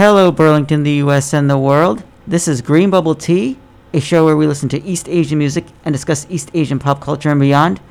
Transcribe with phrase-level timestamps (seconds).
[0.00, 2.04] Hello, Burlington, the US, and the world.
[2.26, 3.58] This is Green Bubble Tea,
[3.92, 7.28] a show where we listen to East Asian music and discuss East Asian pop culture
[7.28, 7.82] and beyond.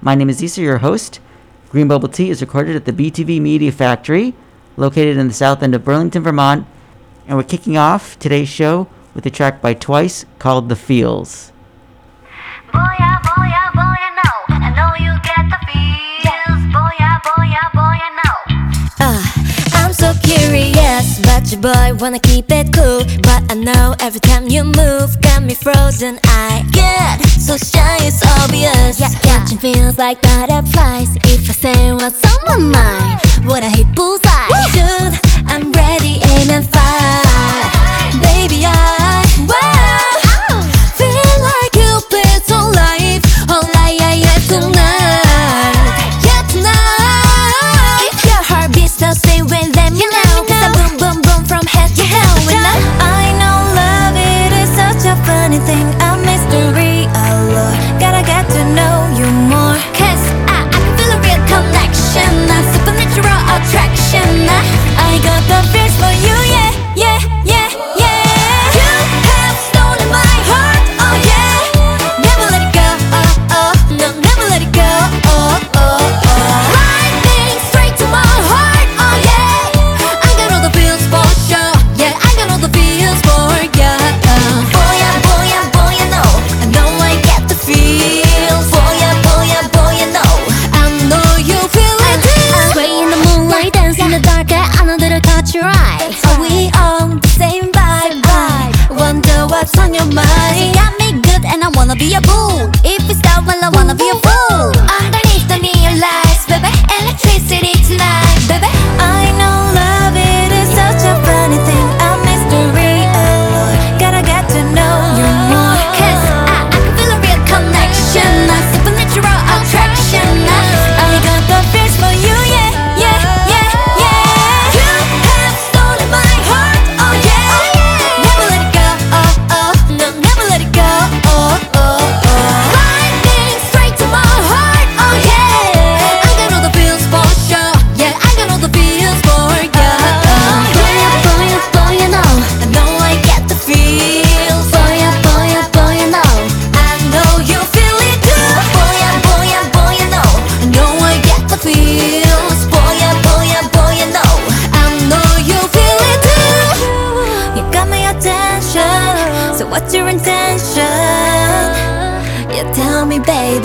[0.00, 1.20] My name is Issa, your host.
[1.68, 4.32] Green Bubble Tea is recorded at the BTV Media Factory,
[4.78, 6.66] located in the south end of Burlington, Vermont.
[7.26, 11.52] And we're kicking off today's show with a track by Twice called The Feels.
[12.72, 13.07] Boy,
[19.98, 24.62] so curious But your boy wanna keep it cool But I know every time you
[24.64, 27.18] move Got me frozen, I get
[27.48, 29.18] so shy, it's obvious yeah, yeah.
[29.26, 34.48] Catching feels like butterflies If I say what's on my mind Would I hit bullseye?
[34.50, 34.66] Woo!
[34.76, 35.14] Dude,
[35.50, 39.07] I'm ready, aim and fire Baby, I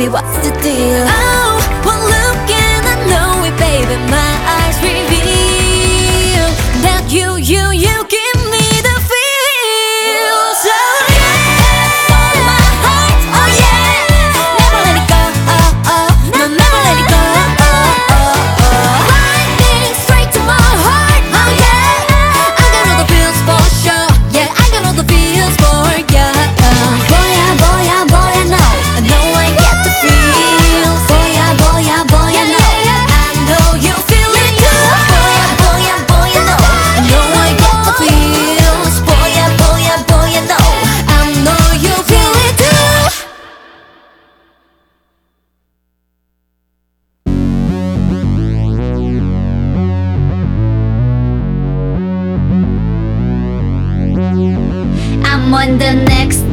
[0.10, 1.23] what's the deal?
[55.64, 56.44] on the next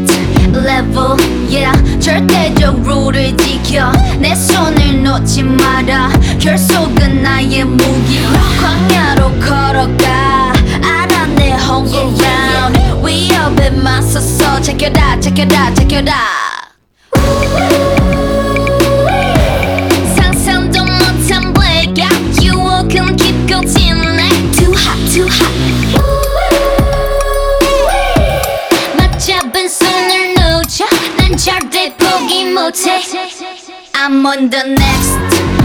[0.55, 1.17] level
[1.49, 3.91] yeah 절대적 룰을 지켜
[4.21, 8.23] 내 손을 놓지 마라 결속은 나의 무기
[8.61, 16.15] 광야로 걸어가 알아 내 홍콩 down 위협에 맞서서 제껴라 제껴라 제껴라
[32.31, 33.03] 포기 못해
[33.93, 35.19] I'm on the next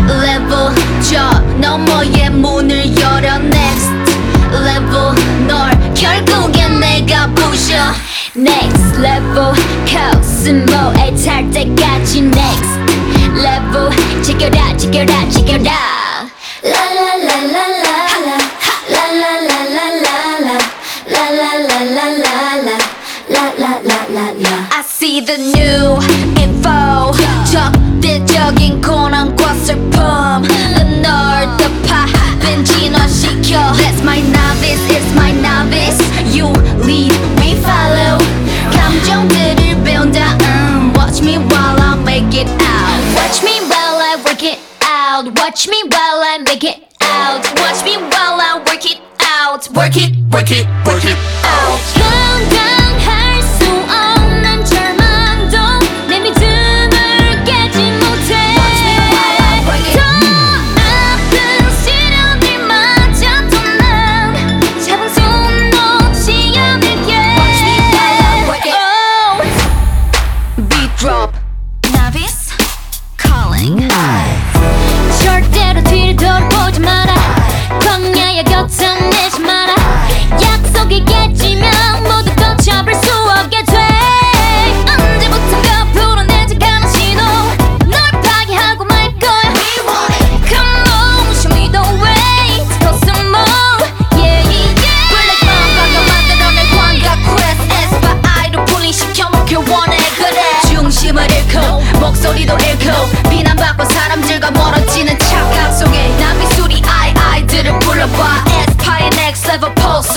[0.07, 0.73] level
[1.07, 3.91] 저 너머의 문을 열어 next
[4.51, 5.13] level
[5.47, 7.75] 널 결국엔 내가 부셔
[8.35, 9.53] next level
[9.85, 12.79] 코스모에 탈 때까지 next
[13.35, 16.04] level 지켜라 지켜라 지켜라
[24.15, 25.99] la la I see the new
[26.39, 27.11] info.
[27.51, 29.91] 적대적인 고난과 슬픔
[31.01, 32.07] 널 덮아
[32.63, 33.73] 진화시켜.
[33.75, 35.99] That's my novice, it's my novice.
[36.31, 36.47] You
[36.87, 38.17] lead, we follow.
[38.71, 40.93] 감정들을 배운 다음.
[40.95, 43.03] Watch me while I make it out.
[43.19, 45.27] Watch me while I work it out.
[45.35, 47.43] Watch me while I make it out.
[47.59, 49.67] Watch me while I work it out.
[49.75, 52.84] Work it, work it, work it out.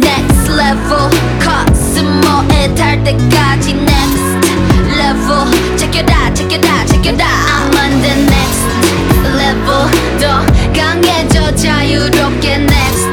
[0.00, 4.26] next level 코스모에 달 때까지 next
[4.96, 5.46] level
[5.76, 8.66] check it out check it out check it out I'm on the next
[9.36, 9.90] level
[10.20, 13.06] 더 강해져 자유롭게 next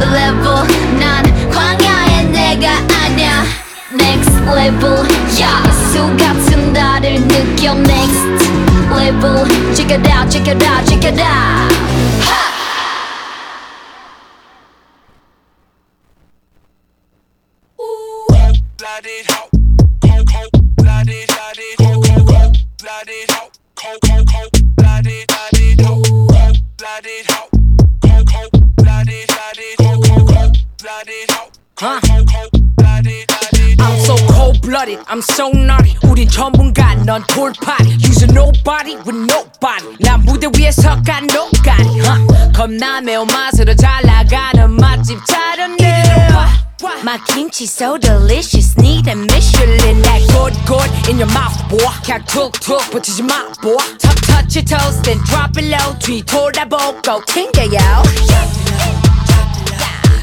[0.00, 0.66] level
[0.98, 2.70] 난 광야의 내가
[3.04, 3.44] 아냐
[3.92, 5.06] next level
[5.40, 8.50] 야수 같은 나를 느껴 next
[8.90, 9.44] level
[9.74, 11.95] check it out check it out check it out
[18.86, 19.48] Blood it ho,
[20.02, 24.76] cold, cold, blood it, blood it, cold, cold, cold, blood it ho, cold, cold, cold,
[24.76, 27.48] blood it, blood it ho, cold, blood it ho,
[28.02, 32.76] cold, cold, blood it, blood it, cold, cold, cold, blood it ho, cold, cold, cold,
[32.76, 33.80] blood it, blood it.
[33.80, 35.96] I'm so cold blooded, I'm so naughty.
[36.04, 37.98] 우린 전문가, 넌 돌팔이.
[38.02, 39.96] Use nobody with nobody.
[40.00, 42.00] 난 무대 위에서 간 노가리.
[42.00, 42.52] huh?
[42.54, 46.02] 겁나 매운맛으로 잘 나가는 맛집 차렸네.
[47.04, 50.02] My kimchi so delicious, need a Michelin.
[50.02, 51.78] That good, good in your mouth, boy.
[52.04, 53.76] 그냥 툭툭 붙이지 마, boy.
[53.98, 55.98] Touch, touch your toes, then drop it low.
[55.98, 58.02] 뒤 돌아보고 튕겨요.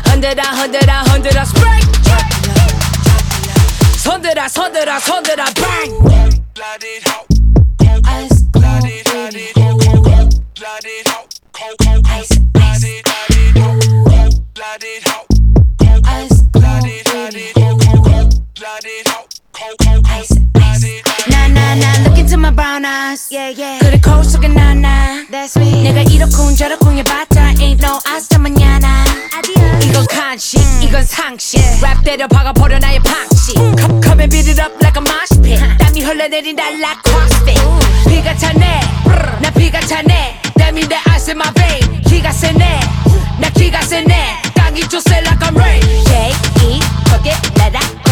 [0.06, 2.00] 흔들어, 흔들어, 흔들어, spring.
[4.00, 5.94] 손들어 손들어 손들어 bang
[6.56, 7.26] Blood it ho,
[7.78, 12.00] cold, cold, blood it, blood it, cold, cold, cold, blood it ho, cold, cold,
[22.55, 23.79] brown eyes yeah, yeah.
[23.81, 29.05] 그래 거울 속에 나나 That's me 내가 이렇군 저렇군 해봤자 ain't no hasta mañana
[29.83, 34.73] 이건 간식 이건 상식 랩 때려 박아버려 나의 방식 Come, come and beat it up
[34.83, 37.61] like a mosh pit 땀이 흘러내린다 like crossfit
[38.09, 38.81] 비가 차네
[39.41, 42.81] 나 비가 차네 땀이 내 ice in my vein 기가 세네
[43.41, 45.83] 나 기가 세네 땅이 좁세 like I'm rain
[47.11, 48.04] cook it let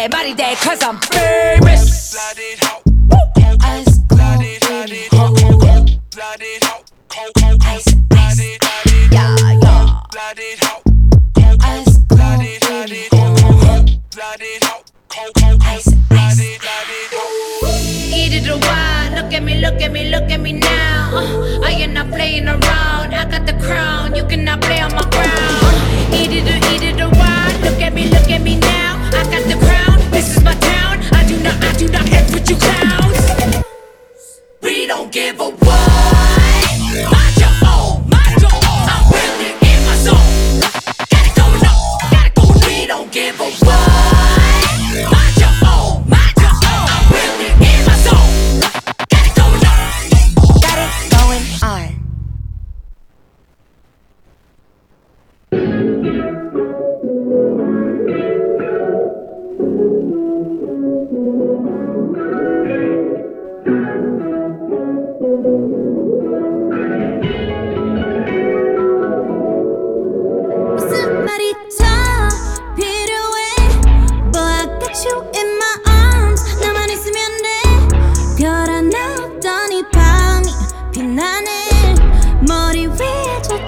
[0.00, 2.16] that, body that, cause I'm famous.
[2.16, 2.40] Ice
[7.38, 8.40] cold, ice, ice,
[9.12, 10.00] yeah, yeah.
[11.68, 11.98] Ice
[15.36, 16.48] cold, ice, ice.
[18.12, 21.10] Eat it look at me, look at me, look at me now.
[21.12, 25.02] Uh, I am not playing around, I got the crown, you cannot play on my
[25.10, 25.30] ground.
[25.30, 26.69] Uh, eat it
[35.10, 35.90] don't give a what?
[37.10, 38.62] Mind your own mind your own.
[38.62, 40.60] I'm really in my zone.
[41.10, 43.88] Got it going on Got it going We don't give a what?
[45.10, 46.86] Mind your own mind your own.
[46.94, 48.60] I'm really in my zone.
[49.10, 49.90] Got it going on
[50.62, 52.00] Got it going on.
[61.10, 61.69] We are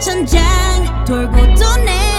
[0.02, 2.12] 천장 돌고 도네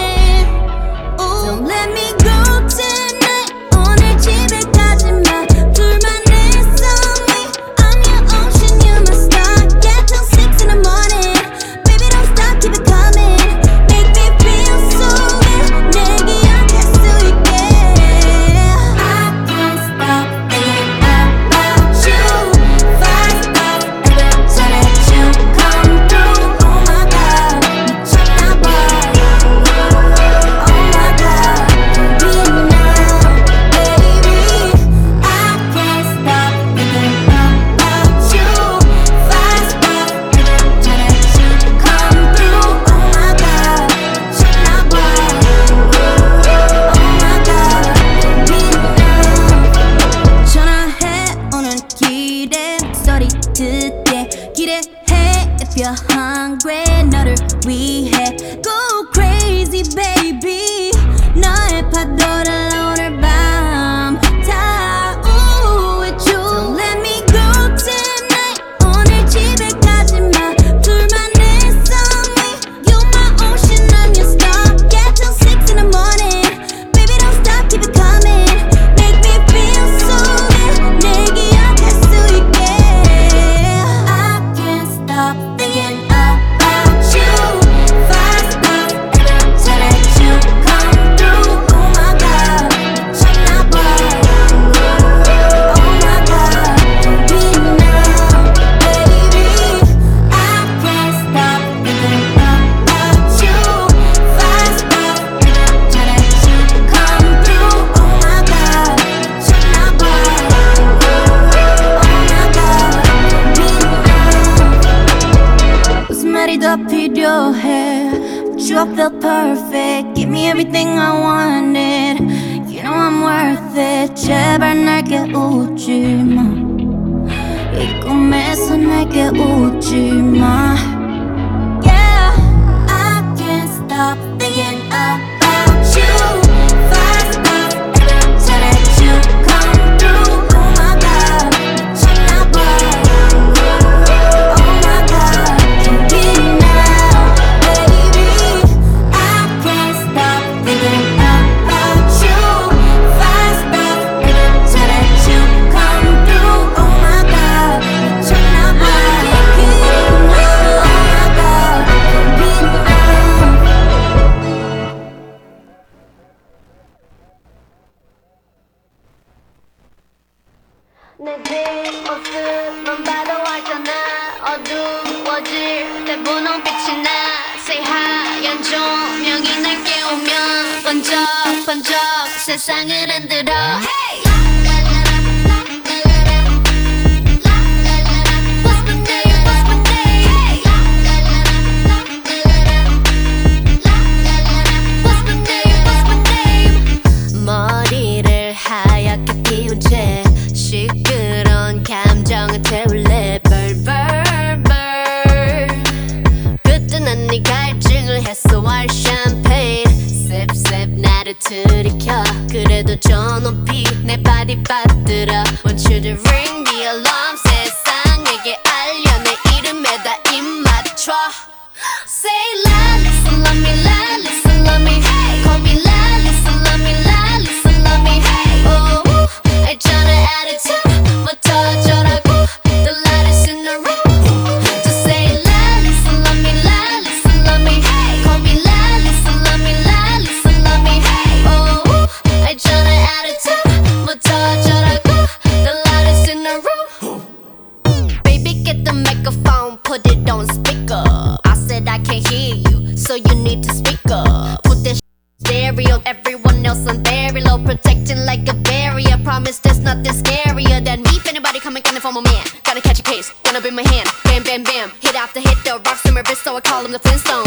[254.14, 254.64] up.
[254.64, 255.00] Put that
[255.40, 259.18] stereo, everyone else on very low, protecting like a barrier.
[259.24, 261.14] Promise there's nothing scarier than me.
[261.18, 262.46] If anybody coming, gonna form a man.
[262.64, 264.08] Gotta catch a case, gonna be my hand.
[264.24, 264.92] Bam, bam, bam.
[265.02, 267.43] Hit after hit, the rocks in my wrist, so I call him the Flintstone.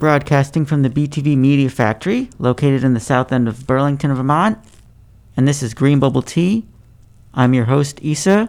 [0.00, 4.58] Broadcasting from the BTV Media Factory, located in the south end of Burlington, Vermont.
[5.36, 6.66] And this is Green Bubble Tea.
[7.34, 8.48] I'm your host, Issa.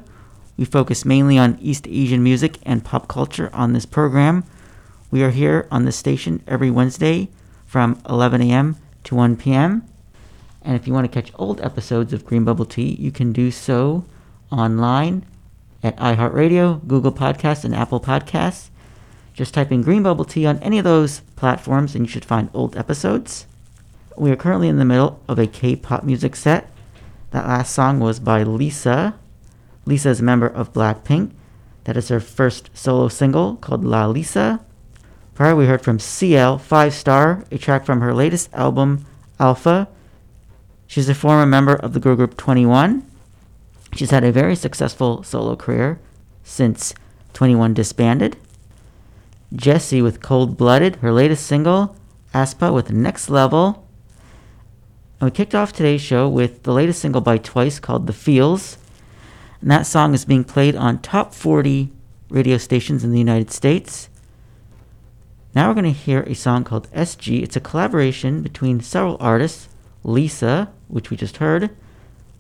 [0.58, 4.46] We focus mainly on East Asian music and pop culture on this program.
[5.12, 7.29] We are here on this station every Wednesday
[7.65, 8.77] from 11 a.m.
[9.03, 9.86] to 1 p.m.
[10.62, 13.51] And if you want to catch old episodes of Green Bubble Tea, you can do
[13.51, 14.05] so
[14.51, 15.25] online
[15.84, 18.70] at iHeartRadio, Google Podcasts, and Apple Podcasts.
[19.33, 22.50] Just type in Green Bubble Tea on any of those platforms and you should find
[22.53, 23.47] old episodes.
[24.17, 26.69] We are currently in the middle of a K pop music set.
[27.32, 29.15] That last song was by Lisa.
[29.86, 31.32] Lisa is a member of Blackpink.
[31.86, 34.60] That is her first solo single called LALISA.
[35.34, 39.06] Prior, we heard from CL, Five Star, a track from her latest album,
[39.39, 39.88] Alpha.
[40.86, 43.03] She's a former member of the girl group 2NE1.
[43.95, 45.99] She's had a very successful solo career
[46.43, 46.93] since
[47.34, 48.38] 2NE1 disbanded.
[49.53, 51.95] Jessi with Cold Blooded, her latest single,
[52.33, 53.87] aespa with Next Level.
[55.19, 58.77] And we kicked off today's show with the latest single by Twice called The Feels.
[59.59, 61.91] And that song is being played on top 40
[62.29, 64.09] radio stations in the United States.
[65.53, 67.43] Now we're going to hear a song called SG.
[67.43, 69.67] It's a collaboration between several artists
[70.03, 71.69] Lisa, which we just heard,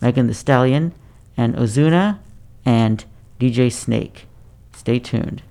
[0.01, 0.93] Megan Thee Stallion,
[1.37, 2.19] and Ozuna,
[2.65, 3.05] and
[3.39, 4.27] DJ Snake.
[4.73, 5.43] Stay tuned.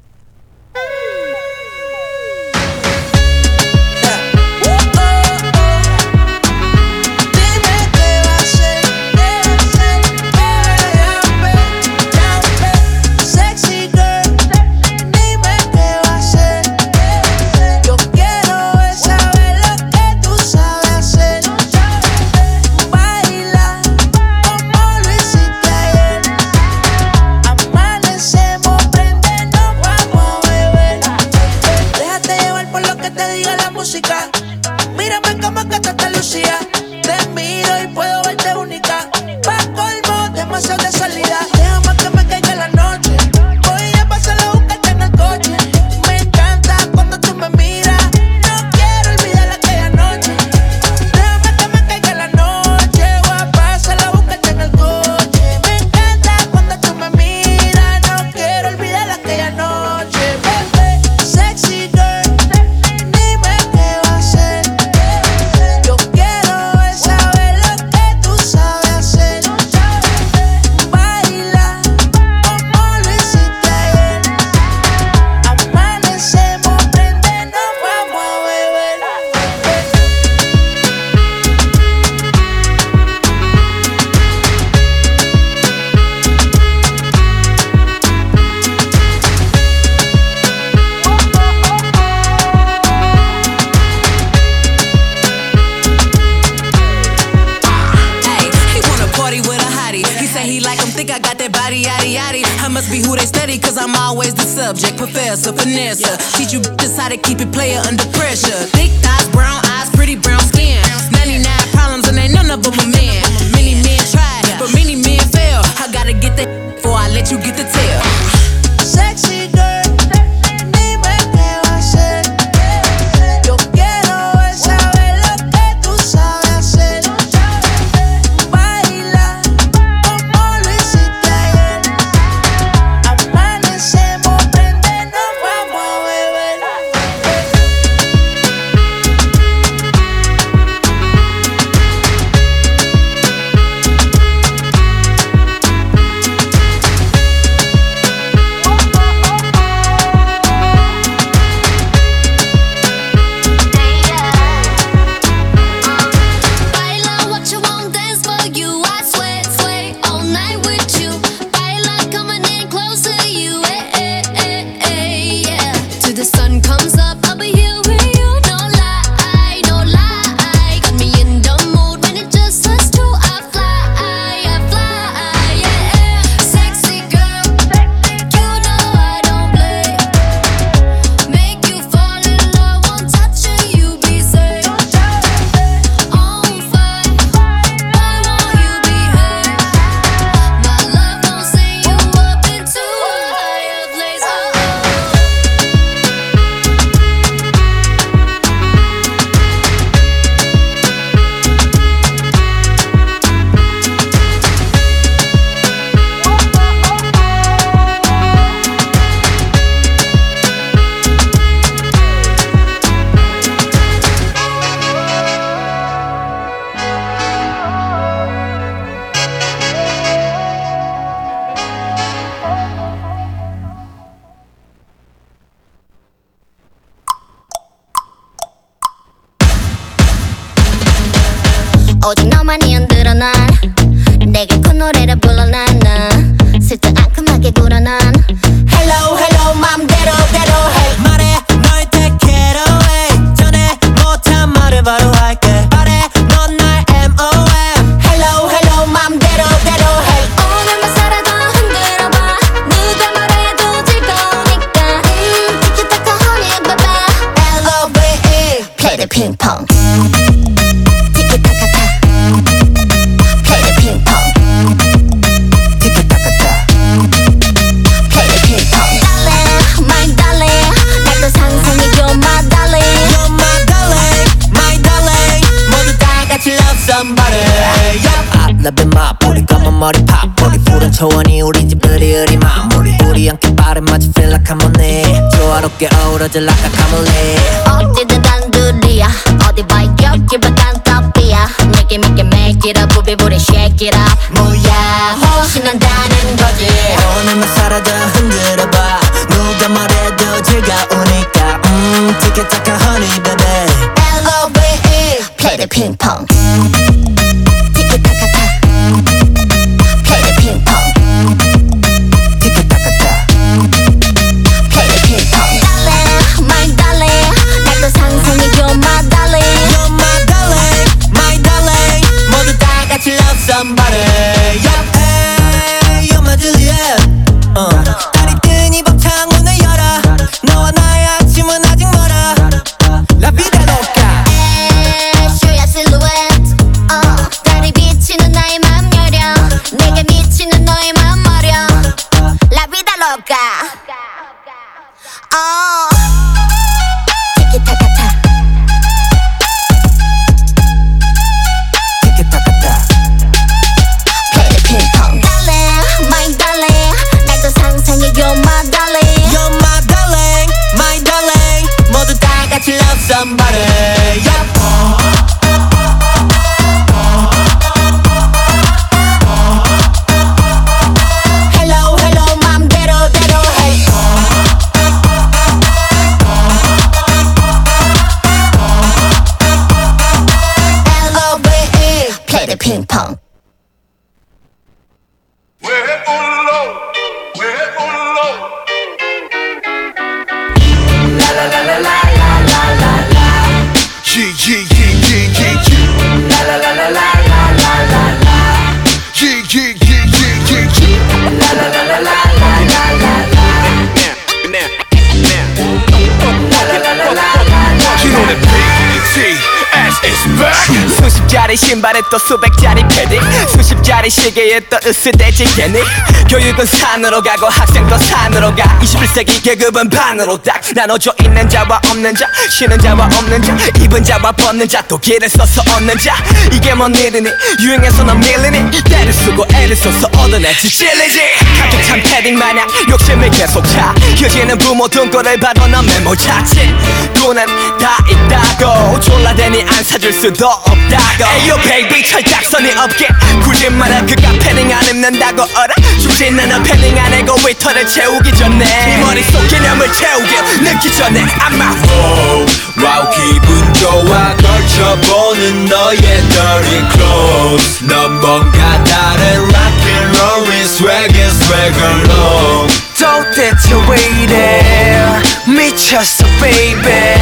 [414.20, 415.82] 시계에 또 으스대지 개닉
[416.30, 418.78] 교육은 산으로 가고 학생도 산으로 가.
[418.78, 422.24] 21세기 계급은 반으로 딱 나눠져 있는 자와 없는 자
[422.56, 426.14] 쉬는 자와 없는 자 입은 자와 벗는 자또 길을 써서 얻는 자.
[426.52, 427.28] 이게 뭔 일이니?
[427.60, 428.70] 유행해서는 밀리니?
[428.84, 431.20] 때를 쓰고 애를 써서 얻어내지 찔리지.
[431.58, 433.92] 가득 찬 패딩 마냥 욕심을 계속 차.
[434.16, 436.72] 휴지는 부모 등골을 봐도 넌 메모 자칫
[437.14, 437.44] 돈은
[437.80, 439.00] 다 있다고.
[439.00, 441.24] 졸라대니 안 사줄 수도 없다고.
[441.40, 443.08] 에이요 베이비 철딱선이 없게
[443.42, 445.42] 굳이 말아 그가 패딩 안 입는다고.
[445.42, 445.74] 어라
[446.20, 451.70] 죽진 않아 패딩 안에 고 위터를 채우기 전에 네 머릿속 개념을 채우길 늦기 전에 아마.
[451.70, 452.46] 와우
[452.84, 457.82] 와우 기분 좋아 걸쳐보는 너의 dirty clothes.
[457.86, 465.22] 넌 뭔가 다른 rock and roll인 swagin swagger long 도대체 왜 이래?
[465.46, 467.16] 미쳤어 baby.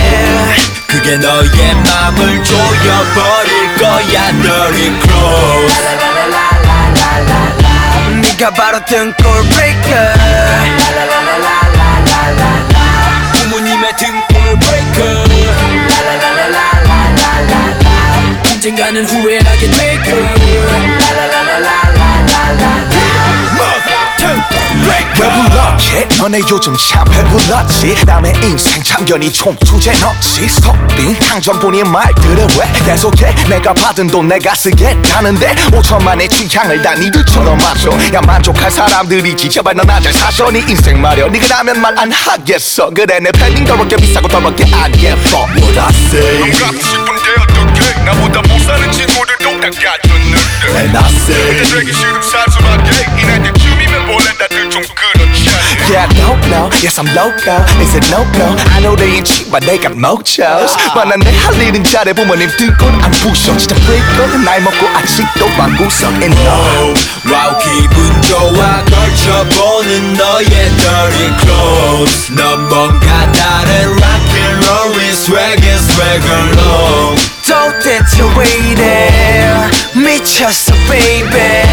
[0.89, 5.79] 그게 너의 맘을 조여버릴 거야 dirty clothes
[8.38, 10.14] 네가 바로 등골 breaker
[13.34, 15.24] 부모님의 등골 breaker
[18.52, 20.34] 언젠가는 후회하게 될 거야
[24.87, 26.07] 왜 불렀지?
[26.19, 28.05] 너네 요즘 참 배불렀지?
[28.07, 30.49] 남의 인생 참견이 총 주제 넣지?
[30.49, 33.35] 스톱빈 강전분이 말들을 왜 계속해?
[33.49, 37.91] 내가 받은 돈 내가 쓰겠다는데 5천만의 취향을 다 니들처럼 마셔.
[38.15, 42.91] 야 만족할 사람들이지 제발 넌 아들 사셔 네 인생 말여 네가 나면 말 안 하겠어.
[42.91, 45.47] 그래 내 팬딩 더럽게 비싸고 더럽게 안 예뻐.
[45.57, 46.51] What I say?
[46.53, 48.05] 갖고 싶은데 어떡해?
[48.05, 51.65] 나보다 못 사는 친구들도 다 갖췄는데 And I say.
[51.65, 53.78] 되기 싫음 사소하게 이날 때쯤
[54.39, 55.48] that do some good.
[55.90, 56.70] Yeah, I don't know.
[56.82, 57.56] Yes, I'm loco.
[57.82, 58.56] Is it no go?
[58.76, 60.76] I know they ain't cheap, but they got mochos.
[60.96, 63.56] 만난 내할 일은 잘해 부모님 등골 안 부셔.
[63.58, 64.04] 진짜 freak
[64.46, 66.94] 나이 먹고 아직도 방구석 and no.
[67.32, 75.64] 와우 기분 좋아 걸쳐보는 너의 dirty clothes 넌 뭔가 다른 rock and roll is swag
[75.66, 77.16] and swag alone
[77.48, 81.64] 도대체 왜 이래 미쳤어 baby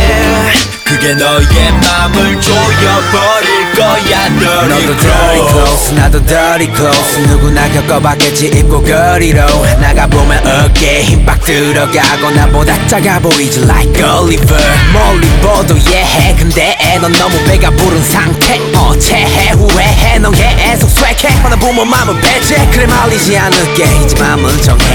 [0.85, 7.20] 그게 너의 맘을 조여버릴 거야 dirty 너도 dirty clothes 나도 dirty clothes.
[7.28, 9.46] 누구나 겪어봤겠지 입고 거리로.
[9.80, 14.64] 나가보면 어깨에 힘빡 들어가고 나보다 작아 보이지 like Oliver.
[14.94, 16.36] 멀리 보도 예해.
[16.36, 18.60] 근데 넌 너무 배가 부른 상태.
[18.76, 20.20] 어 체해 후회해.
[20.20, 23.84] 넌 계속 swag해 하나 보면 마음은 배제 그래 말리지 않을게.
[24.06, 24.86] 이제 마음은 정해.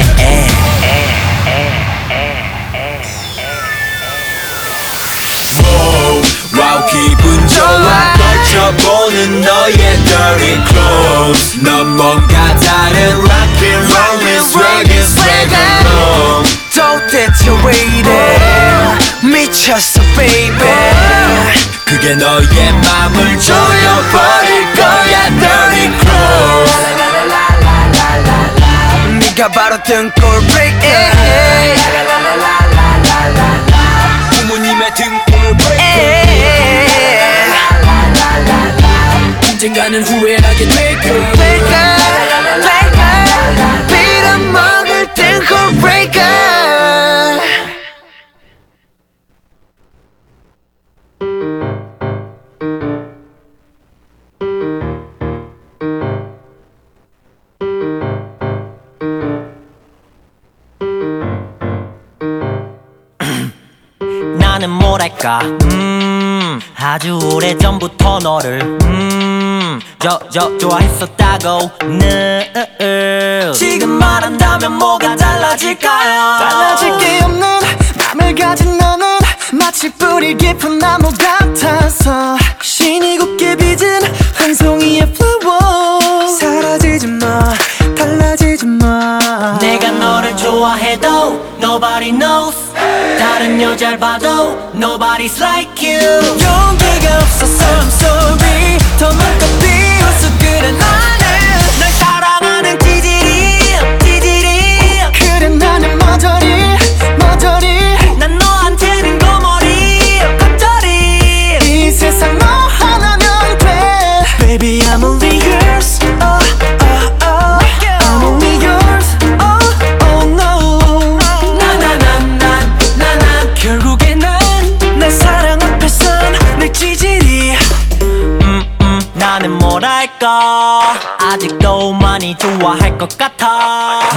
[5.62, 6.22] Wow,
[6.58, 8.14] 와우 기분 좋아
[8.50, 16.44] 걸쳐보는 너의 dirty clothes 넌 뭔가 다른 rock and roll is swag and swag alone
[16.74, 18.38] 도대체 왜 이래
[19.22, 20.50] 미쳤어 baby
[21.84, 26.80] 그게 너의 맘을 조여버릴 거야 dirty clothes
[29.20, 31.10] 네가 바로 등골 breaker
[34.32, 35.29] 부모님의 등골
[39.62, 41.96] 언젠가는 후회하게 될 거야 breaker
[42.56, 43.20] breaker
[43.88, 46.40] 빌어먹을 등골 breaker
[64.38, 65.40] 나는 뭐랄까?
[65.64, 69.29] 음 아주 오래전부터 너를 음
[70.00, 71.70] 저저 좋아했었다고.
[71.98, 72.50] 늘
[73.54, 76.38] 지금 말한다면 뭐가 달라질까요?
[76.38, 77.48] 달라질 게 없는
[77.98, 79.18] 맘을 가진 너는
[79.52, 84.00] 마치 뿌리 깊은 나무 같아서 신이 곱게 빚은
[84.36, 87.52] 한 송이의 flower 사라지지 마
[87.96, 89.58] 달라지지 마.
[89.60, 92.56] 내가 너를 좋아해도 nobody knows.
[93.18, 96.16] 다른 여자를 봐도 nobody's like you.
[96.16, 98.78] 용기가 없어서 I'm sorry.
[98.98, 99.79] 더 많고 비
[100.70, 101.19] and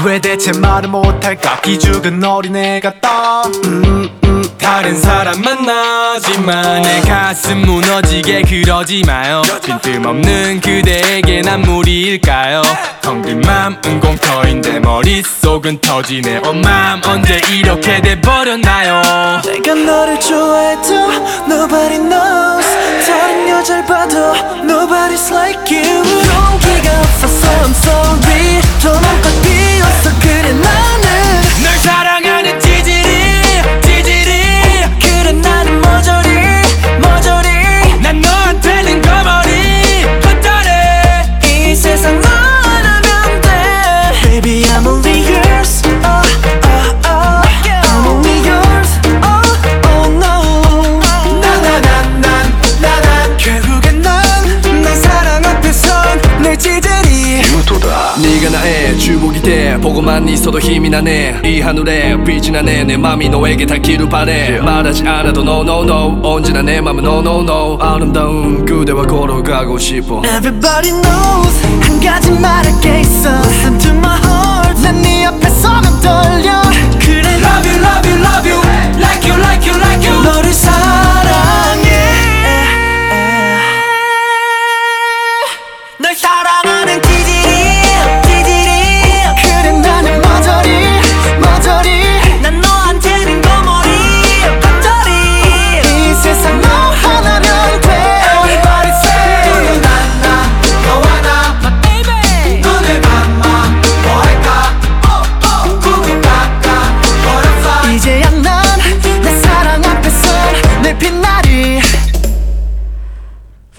[0.05, 1.61] 왜 대체 말을 못할까?
[1.61, 3.43] 기죽은 어린애 같다
[4.63, 9.41] 다른 사람 만나지만 내 가슴 무너지게 그러지 마요.
[9.63, 12.61] 빈틈없는 그대에게 난 무리일까요?
[13.01, 16.41] 텅빈 맘은 공터인데 머릿속은 터지네.
[16.45, 19.41] 어맘 언제 이렇게 돼버렸나요?
[19.45, 21.11] 내가 너를 좋아해도
[21.45, 22.65] Nobody knows.
[23.05, 25.97] 다른 여자를 봐도 Nobody's like you.
[25.99, 28.61] 용기가 없어서 I'm sorry.
[28.81, 30.19] 더 맘껏 비웠어.
[30.21, 32.22] 그래 나는 널 사랑
[58.62, 63.66] 네가 나의 주복이 돼 보고만 있어도 힘이 나네 이 하늘에 빛이 나네 내 맘이 너에게
[63.66, 69.06] 닿기를 바래 말하지 않아도 no no no 언제나 내 맘은 no no no 아름다운 그대와
[69.06, 75.50] 걸어가고 싶어 Everybody knows 한 가지 말할 게 있어 Listen to my heart 난네 앞에
[75.50, 76.62] 서면 떨려
[77.00, 78.60] 그래 Love you love you love you
[79.00, 80.52] Like you like you like you 너를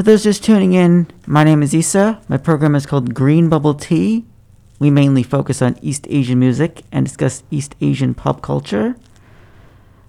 [0.04, 2.20] those just tuning in, my name is Isa.
[2.28, 4.26] My program is called Green Bubble Tea.
[4.78, 8.96] We mainly focus on East Asian music and discuss East Asian pop culture.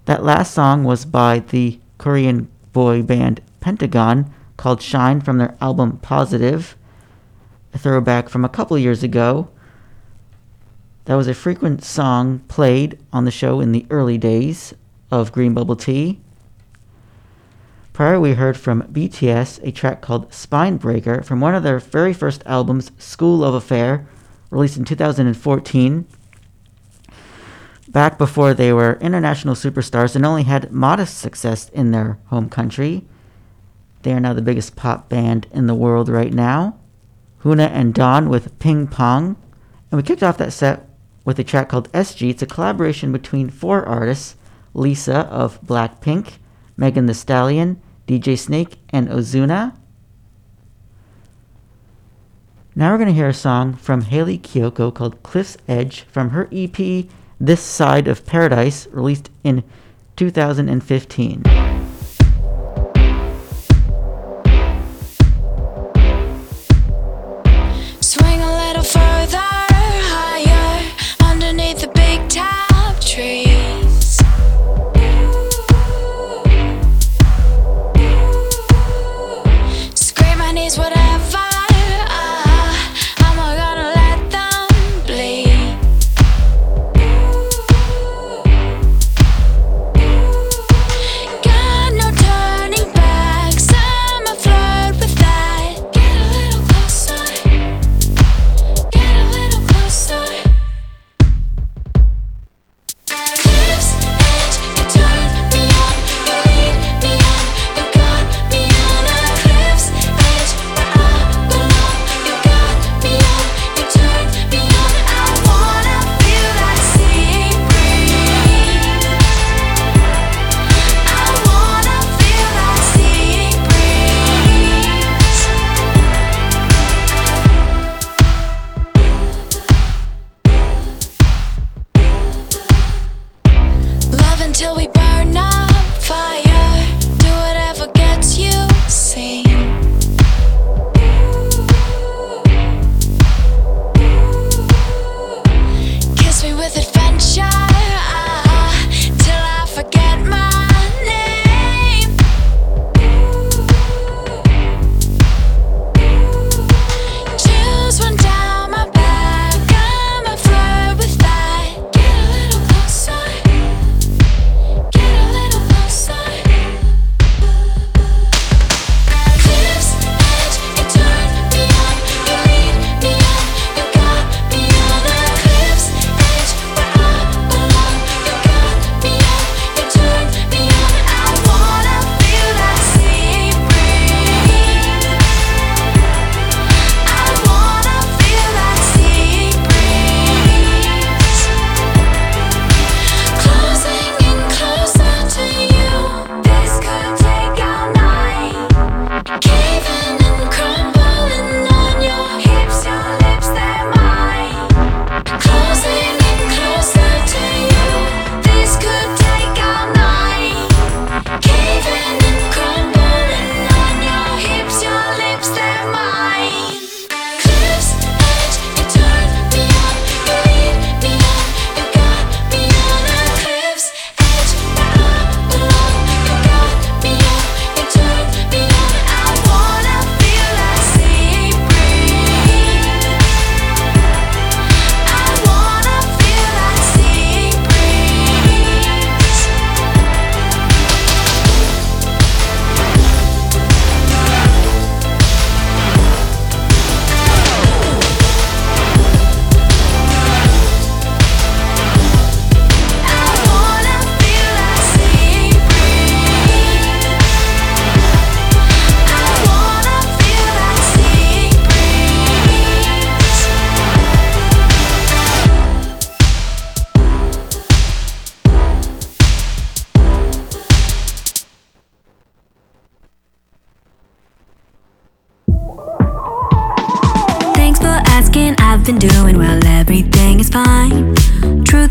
[0.03, 5.97] That last song was by the Korean boy band Pentagon called Shine from their album
[5.99, 6.75] Positive,
[7.73, 9.47] a throwback from a couple years ago.
[11.05, 14.73] That was a frequent song played on the show in the early days
[15.09, 16.19] of Green Bubble Tea.
[17.95, 22.11] Prior, we heard from BTS a track called Spine Breaker from one of their very
[22.11, 24.05] first albums, Skool Luv Affair,
[24.49, 26.05] released in 2014.
[27.87, 33.05] Back before they were international superstars and only had modest success in their home country.
[34.01, 36.77] They are now the biggest pop band in the world right now.
[37.43, 39.37] HyunA and Dawn with Ping Pong.
[39.89, 40.89] And we kicked off that set
[41.23, 42.29] with a track called SG.
[42.29, 44.35] It's a collaboration between four artists
[44.73, 46.33] Lisa of Blackpink,
[46.75, 49.75] Megan Thee Stallion, DJ Snake, and Ozuna.
[52.75, 56.49] Now we're going to hear a song from Hayley Kiyoko called Cliff's Edge from her
[56.51, 57.05] EP
[57.39, 59.63] This Side of Paradise, released in
[60.17, 61.74] 2015.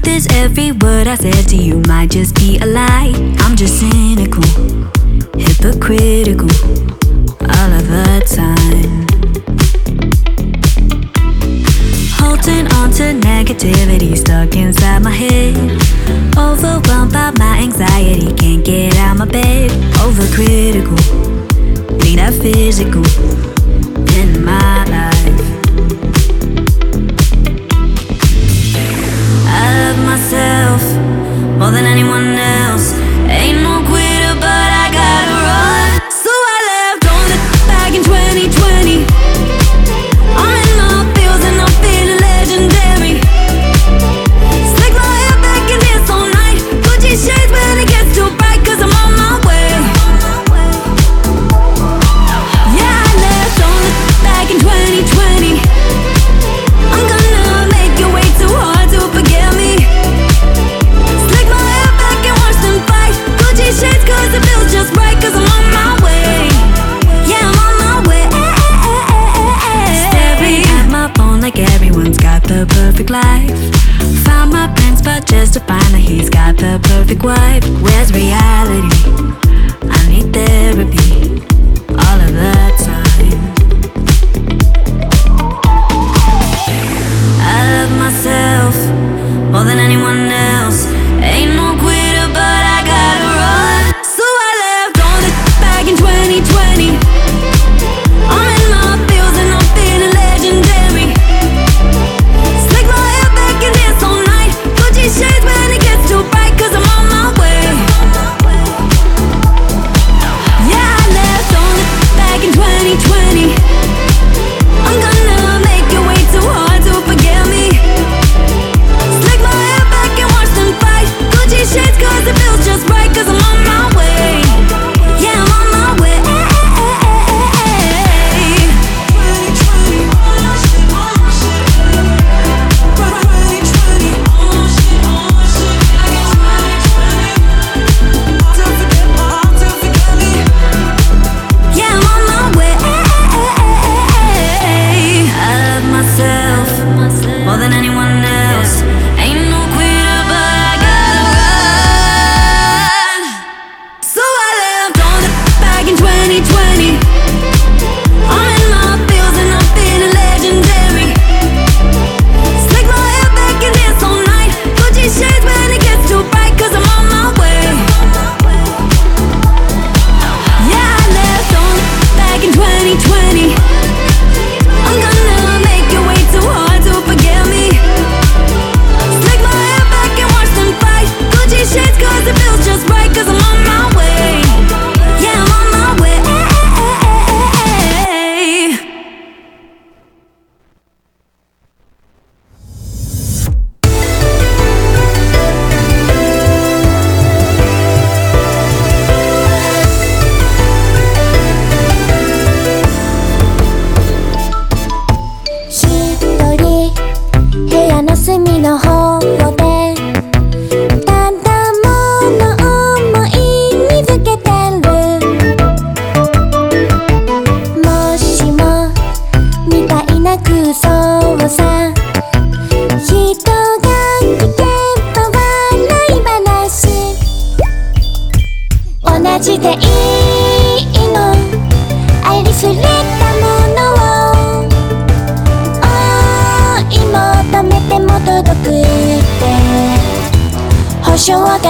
[0.05, 3.13] this every word I said to you might just be a lie.
[3.39, 4.43] I'm just cynical,
[5.37, 6.51] hypocritical,
[7.41, 9.07] all of the time.
[12.21, 15.57] Holding on to negativity stuck inside my head.
[16.37, 19.71] Overwhelmed by my anxiety, can't get out my bed.
[20.05, 21.01] Overcritical,
[22.03, 23.05] need that physical
[24.19, 25.24] in my life.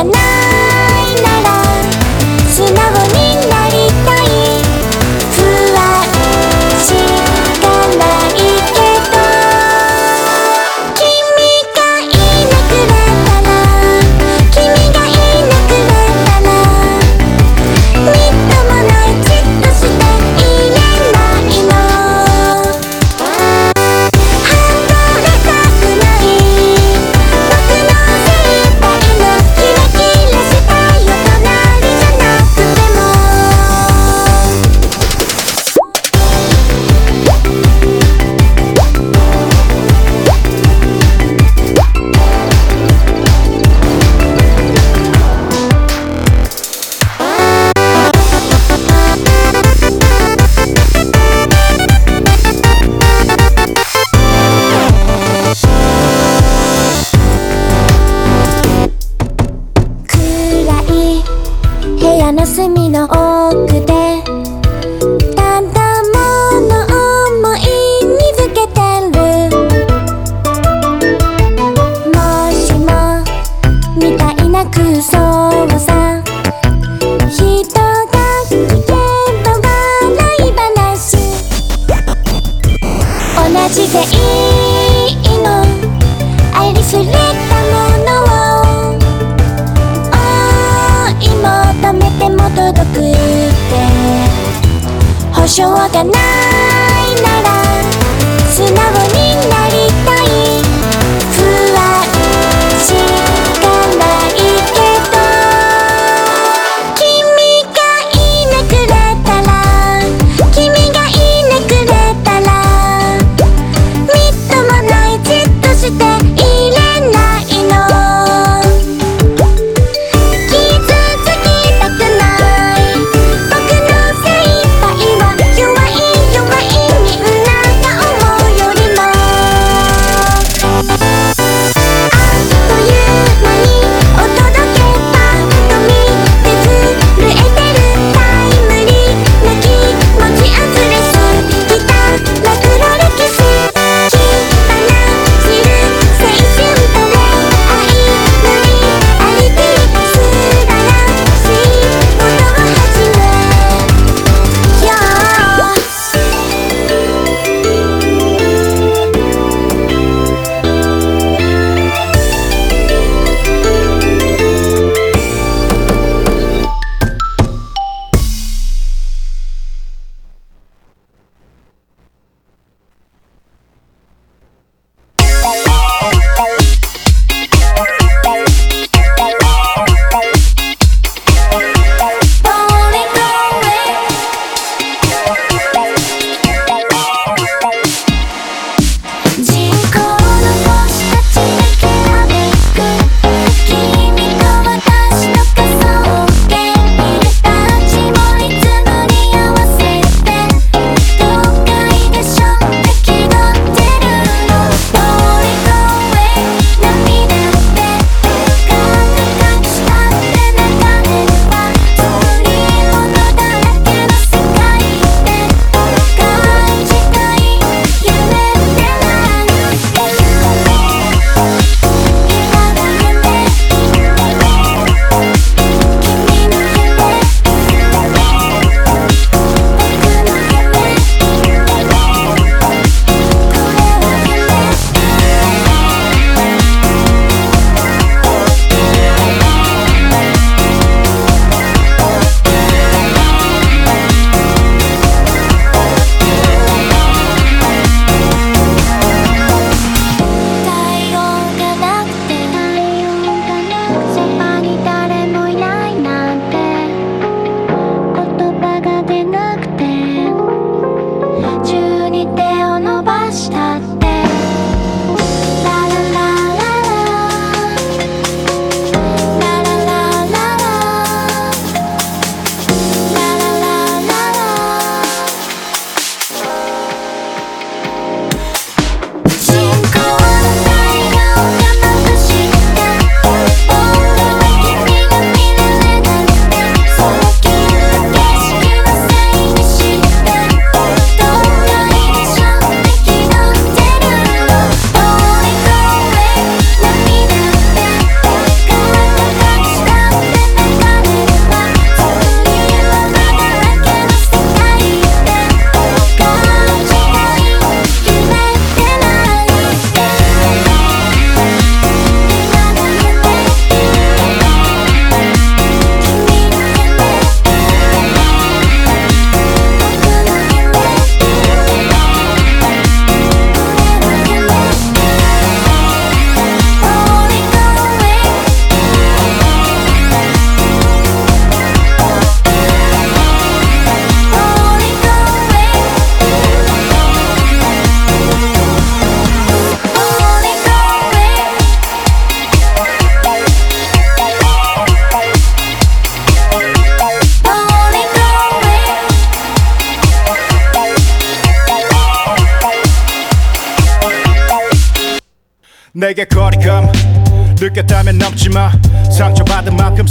[0.04, 0.33] night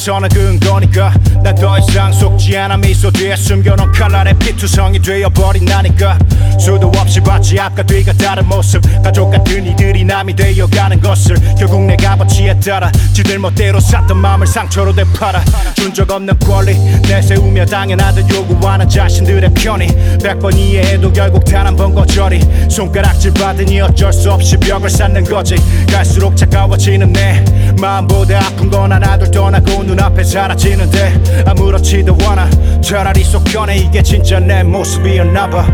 [0.04, 1.14] 시선은 근거니까.
[1.42, 2.76] 나 더 이상 속지 않아.
[2.76, 6.20] 미소 뒤에 숨겨놓은 칼날의 피투성이 되어버린 나니까.
[6.60, 7.58] 수도 없이 봤지.
[7.58, 8.82] 앞과 뒤가 다른 모습.
[9.02, 11.38] 가족 같은 이들이 남이 되어가는 것을.
[11.58, 15.42] 결국 내 값어치에 따라 지들 멋대로 샀던 마음을 상처로 되팔아.
[15.76, 16.76] 준 적 없는 권리
[17.08, 19.88] 내세우며 당연하듯 요구하는 자신들의 편이.
[20.22, 22.42] 백번 이해해도 결국 단 한 번 거절이.
[22.70, 25.56] 손가락질 받으니 어쩔 수 없이 벽을 쌓는 거지.
[25.90, 27.44] 갈수록 차가워지는 내
[27.84, 32.50] 보다 아픈 건 하나둘 떠나고 눈앞에 사라지는데 아무렇지도 않아.
[32.80, 33.76] 차라리 속 편해.
[33.76, 35.68] 이게 진짜 내 모습이었나 봐.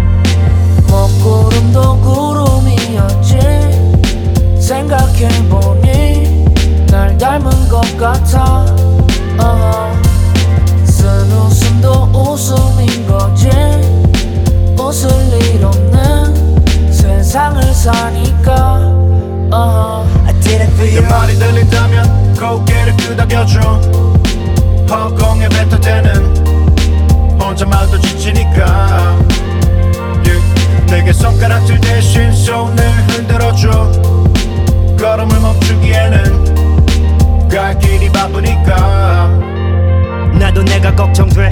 [0.89, 3.38] 먹구름도 구름이었지.
[4.60, 6.45] 생각해보니
[6.88, 8.66] 날 닮은 것 같아.
[9.38, 9.93] Uh
[10.86, 13.49] 쓴 웃음도 웃음인 거지.
[14.82, 15.12] 웃을
[15.43, 18.89] 일 없는 세상을 사니까
[20.60, 23.60] I did it for 내 말이 들린다면 고개를 끄덕여줘.
[24.89, 29.18] 허공에 뱉어대는 혼잣말도 지치니까.
[30.26, 30.43] Yeah.
[30.88, 33.89] 내게 손가락질 대신 손을 흔들어줘.
[34.99, 39.28] 걸음을 멈추기에는 갈 길이 바쁘니까.
[40.34, 41.49] 나도 내가 걱정돼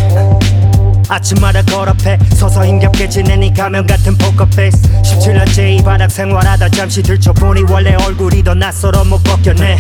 [1.10, 4.78] 아침마다 걸어패 서서 힘겹게 지내니 가면 같은 포커페이스.
[5.04, 9.78] 17년째 이 바닥 생활하다 잠시 들춰보니 원래 얼굴이 더 낯설어 못 벗겨내.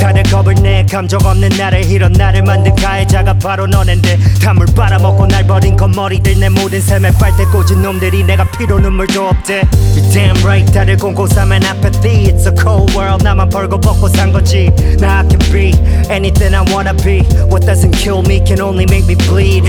[0.00, 4.18] 다들 겁을 내 감정 없는 나를 이런 나를 만든 가해자가 바로 너넨데.
[4.42, 9.62] 담을 빨아먹고 날 버린 건머리들 내 모든 삶에 빨대 꽂은 놈들이 내가 피로 눈물도 없대.
[9.62, 12.32] You're damn right 다들 공고삼한 apathy.
[12.32, 14.70] It's a cold world 나만 벌고 벗고 산 거지.
[14.98, 15.72] Now I can be
[16.10, 17.20] anything I wanna be.
[17.50, 19.64] What doesn't kill me can only make me bleed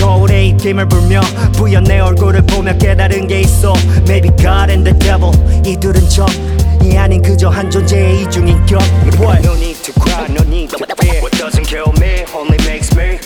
[0.00, 1.20] 거울에 입김을 불며
[1.52, 3.74] 부연 내 얼굴을 보며 깨달은 게 있어
[4.08, 5.30] Maybe God and the devil
[5.64, 8.80] 이둘은 적이 아닌 그저 한 존재의 이중인격
[9.20, 9.46] What?
[9.46, 13.20] No need to cry, no need to fear What doesn't kill me only makes me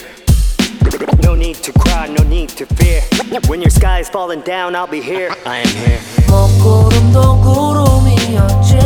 [1.23, 3.03] No need to cry, no need to fear
[3.49, 8.79] When your sky is falling down, I'll be here I am here 먹구름도 구름이었지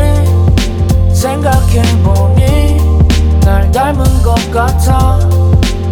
[1.15, 2.77] 생각해보니
[3.41, 5.19] 날 닮은 것 같아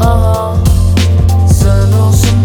[0.03, 0.66] uh 쓴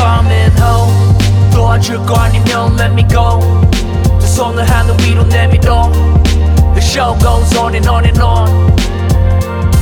[0.00, 3.40] coming home 도와줄 거 아니면 let me go
[4.18, 5.90] 두 손을 하늘 위로 내밀어
[6.74, 8.48] The show goes on and on and on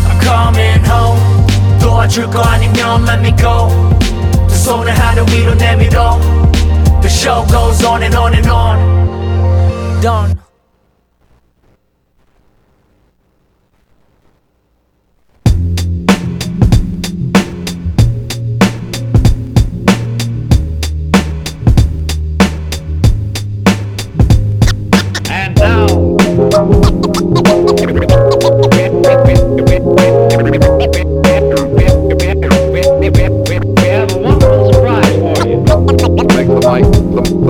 [0.09, 3.69] I'm coming home 도와줄 거 아니면 let me go
[4.49, 6.19] 두 손을 하늘 위로 내밀어
[7.01, 10.39] The show goes on and on and on Done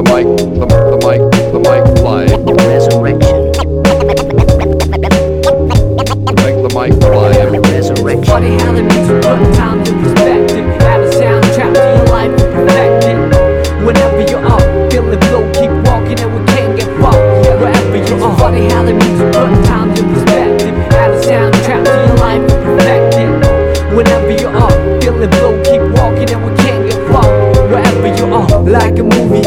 [0.03, 0.38] The, mic,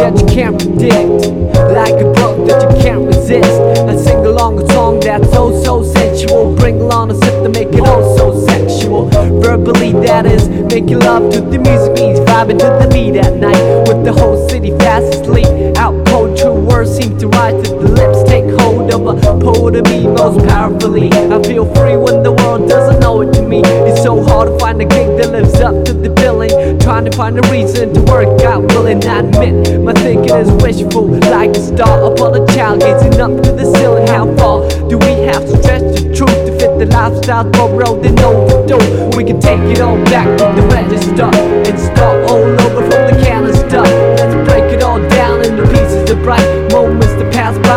[0.03, 1.31] that you can't predict.
[1.71, 3.55] Like a book that you can't resist.
[3.89, 6.57] And sing along a song that's so so sensual.
[6.57, 9.09] Bring along a sip to make it all so sexual.
[9.41, 11.33] Verbally that is Making love.
[11.33, 13.63] To the music means Vibing to the beat at night.
[13.87, 15.77] With the whole city fast asleep.
[15.77, 15.95] Out
[16.83, 18.29] words seem to rise to the lips.
[18.29, 21.11] Take hold of a poet to me most powerfully.
[21.13, 23.63] I feel free when the world doesn't know it to me.
[23.89, 26.79] It's so hard to find a gig that lives up to the billing.
[26.81, 31.07] Trying to find a reason to work out Willing I admit my thinking is wishful.
[31.31, 34.07] Like a star upon a child gazing up to the ceiling.
[34.09, 38.19] How far do we have to stretch the truth To fit the lifestyle borrowed and
[38.21, 41.31] overdue We can take it all back to the register
[41.69, 43.83] And start all over from the canister.
[44.19, 46.62] Let's break it all down into pieces of bright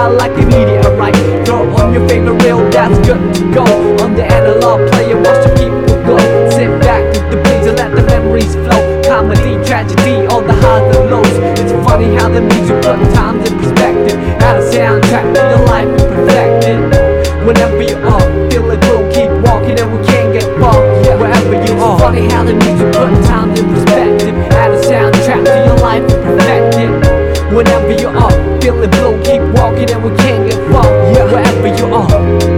[0.05, 3.65] by like a meteorite Throw on your favorite reel, that's good to go.
[4.03, 6.17] On the analog player, watch the people go.
[6.51, 8.81] Sit back with the breeze and let the memories flow.
[9.03, 11.35] Comedy, tragedy, all the highs and lows.
[11.59, 14.17] It's funny how the music put times in perspective.
[14.41, 19.05] Add a soundtrack to your life and perfect it Whenever you are, feel it will
[19.13, 20.77] keep walking and we can't get far.
[21.05, 21.15] Yeah.
[21.17, 24.35] Wherever you are Funny how the music put times in perspective.
[24.53, 27.25] Add a soundtrack to your life and perfect it
[27.55, 28.24] Whenever you are,
[28.65, 30.89] feel it blow, keep walking and we can't get far.
[31.13, 32.54] Wherever you are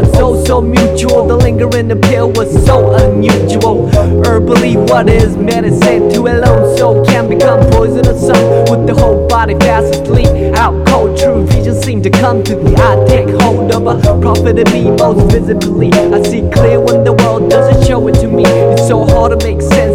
[0.00, 1.26] was so so mutual.
[1.26, 3.88] The lingering appeal was so unusual.
[4.24, 8.26] Herbally, what is medicine to a lone soul can become poison poisonous.
[8.26, 10.28] Some with the whole body fast asleep.
[10.56, 12.74] Out cold, true vision seem to come to me.
[12.76, 15.92] I take hold of a prophet in me most visibly.
[15.92, 18.44] I see clear when the world doesn't show it to me.
[18.46, 19.87] It's so hard to make sense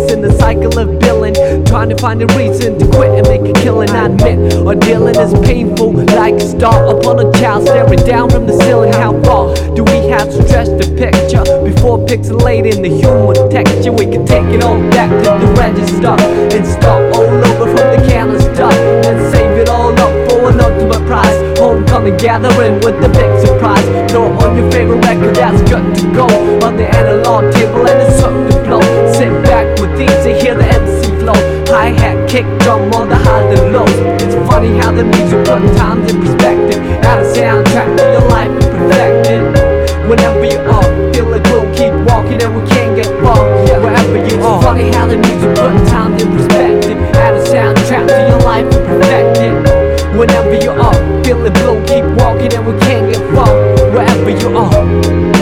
[0.44, 1.36] cycle of billing.
[1.66, 3.90] Trying to find a reason to quit and make a killing.
[3.92, 5.94] I admit, or dealing is painful.
[6.22, 8.92] Like a star upon a child staring down from the ceiling.
[8.92, 13.94] How far do we have to stretch the picture before pixelating the human texture?
[13.94, 16.16] We can take it all back to the register
[16.56, 18.74] and start all over from the careless stuff
[19.08, 21.43] and save it all up for an ultimate prize.
[21.64, 23.88] Homecoming gathering with the big surprise.
[24.12, 26.28] Throw on your favorite record that's good to go
[26.60, 28.84] on the analog table and it's up to blow.
[29.16, 31.40] Sit back with these and hear the MC flow.
[31.72, 33.96] Hi hat, kick drum on the highs and lows.
[34.20, 36.84] It's funny how the music put times in perspective.
[37.00, 40.04] Add a soundtrack to your life and perfect it.
[40.12, 40.84] Whenever you are,
[41.16, 43.40] feel like we'll keep walking and we can't get far.
[43.80, 47.00] Wherever you are, funny how the music put times in perspective.
[47.16, 49.83] Add a soundtrack to your life and perfect it.
[50.18, 53.50] Whenever you are, feel it blow, keep walking and we can't get far.
[53.92, 55.33] Wherever you are.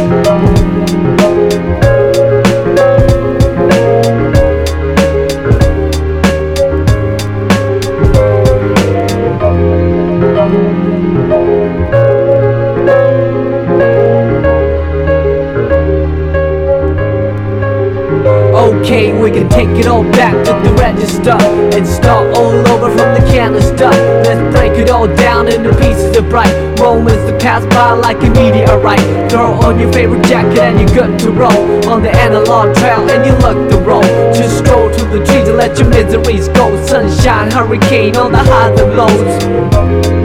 [19.62, 21.38] Take it all back to the register
[21.78, 23.90] and start all over from the canister.
[24.26, 28.30] Let's break it all down into pieces of bright moments that pass by like a
[28.32, 29.30] meteorite.
[29.30, 33.24] Throw on your favorite jacket and you're good to roll on the analog trail and
[33.24, 34.02] you look the roll.
[34.34, 36.66] Just stroll to the trees and let your miseries go.
[36.88, 40.21] Sunshine, hurricane on the highs and lows.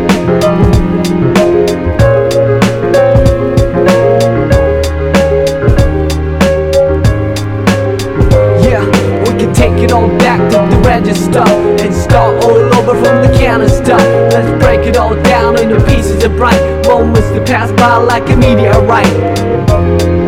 [9.77, 13.97] Take it all back to the register and start all over from the canister.
[14.31, 18.37] Let's break it all down into pieces of bright moments that pass by like a
[18.37, 20.26] meteorite.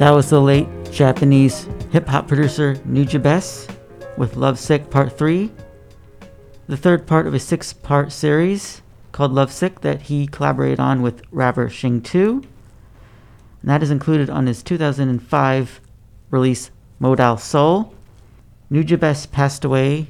[0.00, 3.70] That was the late Japanese hip hop producer Nujabes
[4.16, 5.52] with Lovesick Part 3,
[6.66, 8.80] the third part of a six part series
[9.12, 12.32] called Lovesick that he collaborated on with rapper Shing02.
[12.32, 12.44] And
[13.64, 15.80] that is included on his 2005
[16.30, 17.94] release Modal Soul.
[18.72, 20.08] Nujabes passed away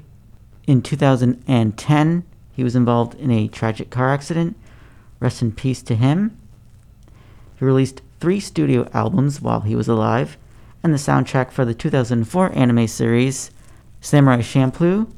[0.68, 2.24] in 2010.
[2.52, 4.56] He was involved in a tragic car accident.
[5.18, 6.38] Rest in peace to him.
[7.58, 10.36] He released three studio albums while he was alive,
[10.82, 13.50] and the soundtrack for the 2004 anime series
[14.00, 15.10] Samurai Champloo.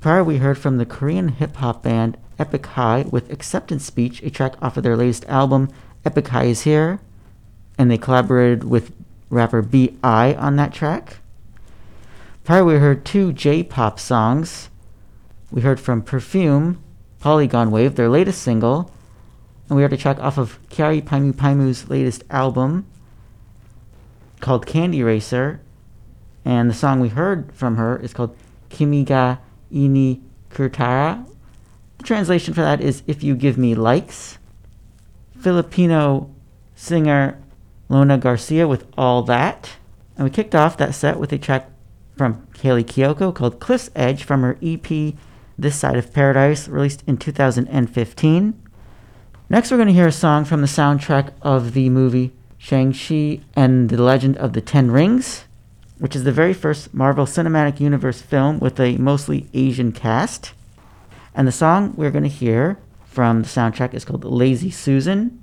[0.00, 4.30] Prior, we heard from the Korean hip hop band Epik High with Acceptance Speech, a
[4.30, 5.70] track off of their latest album,
[6.04, 7.00] Epik High is Here,
[7.78, 8.92] and they collaborated with
[9.30, 10.34] rapper B.I.
[10.34, 11.18] on that track.
[12.44, 14.70] Prior, we heard two J pop songs.
[15.50, 16.82] We heard from Perfume,
[17.20, 18.90] Polygon Wave, their latest single,
[19.68, 22.86] and we heard a track off of Kyary Pamyu Pamyu's latest album
[24.40, 25.60] called Candy Racer.
[26.44, 28.36] And the song we heard from her is called
[28.68, 29.38] Kimi ga
[29.72, 31.26] Iine Kuretara.
[31.98, 34.38] The translation for that is If You Give Me Likes.
[35.40, 36.32] Filipino
[36.76, 37.42] singer
[37.88, 39.72] Lona Garcia with All That.
[40.16, 41.70] And we kicked off that set with a track
[42.16, 45.14] from Hayley Kiyoko called Cliff's Edge from her EP
[45.58, 48.65] This Side of Paradise, released in 2015.
[49.48, 53.88] Next, we're going to hear a song from the soundtrack of the movie Shang-Chi and
[53.88, 55.44] the Legend of the Ten Rings,
[55.98, 60.52] which is the very first Marvel Cinematic Universe film with a mostly Asian cast.
[61.32, 65.40] And the song we're going to hear from the soundtrack is called Lazy Susan,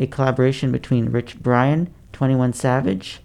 [0.00, 3.20] a collaboration between Rich Brian, 21 Savage,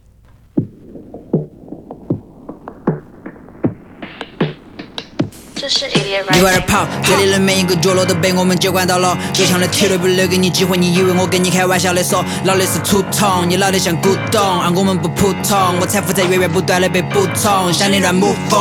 [5.71, 9.17] 是 Idiot 你外 Rising 儿跑，这里的每一个角落都被我们接管到了。
[9.31, 18.59] 就像那铁路不留给你机会，你以为我跟你开玩笑的说，老的是土桶，你老的像古董，而我们不普通，我财富在源源不断的被补充，向你乱目风。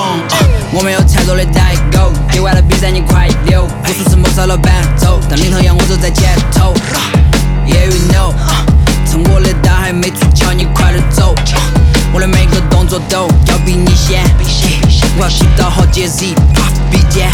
[0.72, 6.72] 我没有太多的代沟，比完了比赛你快溜，无数次谋杀了伴奏，当领头羊我走在前头。
[7.66, 8.32] Yeah you know，
[9.10, 11.34] 趁我的刀还没出鞘，你快点走。
[12.12, 14.22] 我的每个动作都要比你先，
[15.18, 16.34] 我要洗到好节 Z，
[16.90, 17.30] 笔尖。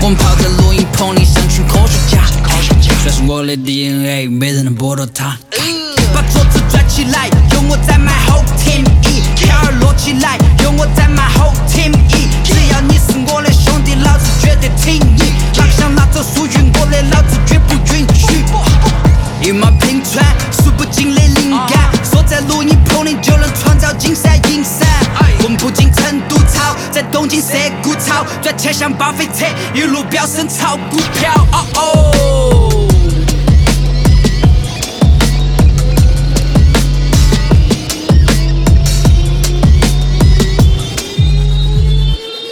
[0.00, 2.22] 我们泡在录音棚里，像群科学家，
[3.04, 5.36] 这是我的 DNA，没人能剥夺它。
[6.12, 12.28] 把桌子转起来，有我在 my whole team E，票儿摞起来，有我在 my whole team E。
[12.44, 15.32] 只要你是我的兄弟，老子绝对挺你。
[15.56, 18.42] 哪个想拿走属于我的，老子绝不允许。
[19.44, 24.86] 一马平川，数不尽的灵感，说在录音棚里就能创造金山银山。
[25.40, 31.34] 混不进成都潮，在东京涩谷潮，赚钱像巴菲特，一路飙升炒股票。
[31.50, 32.91] 哦哦。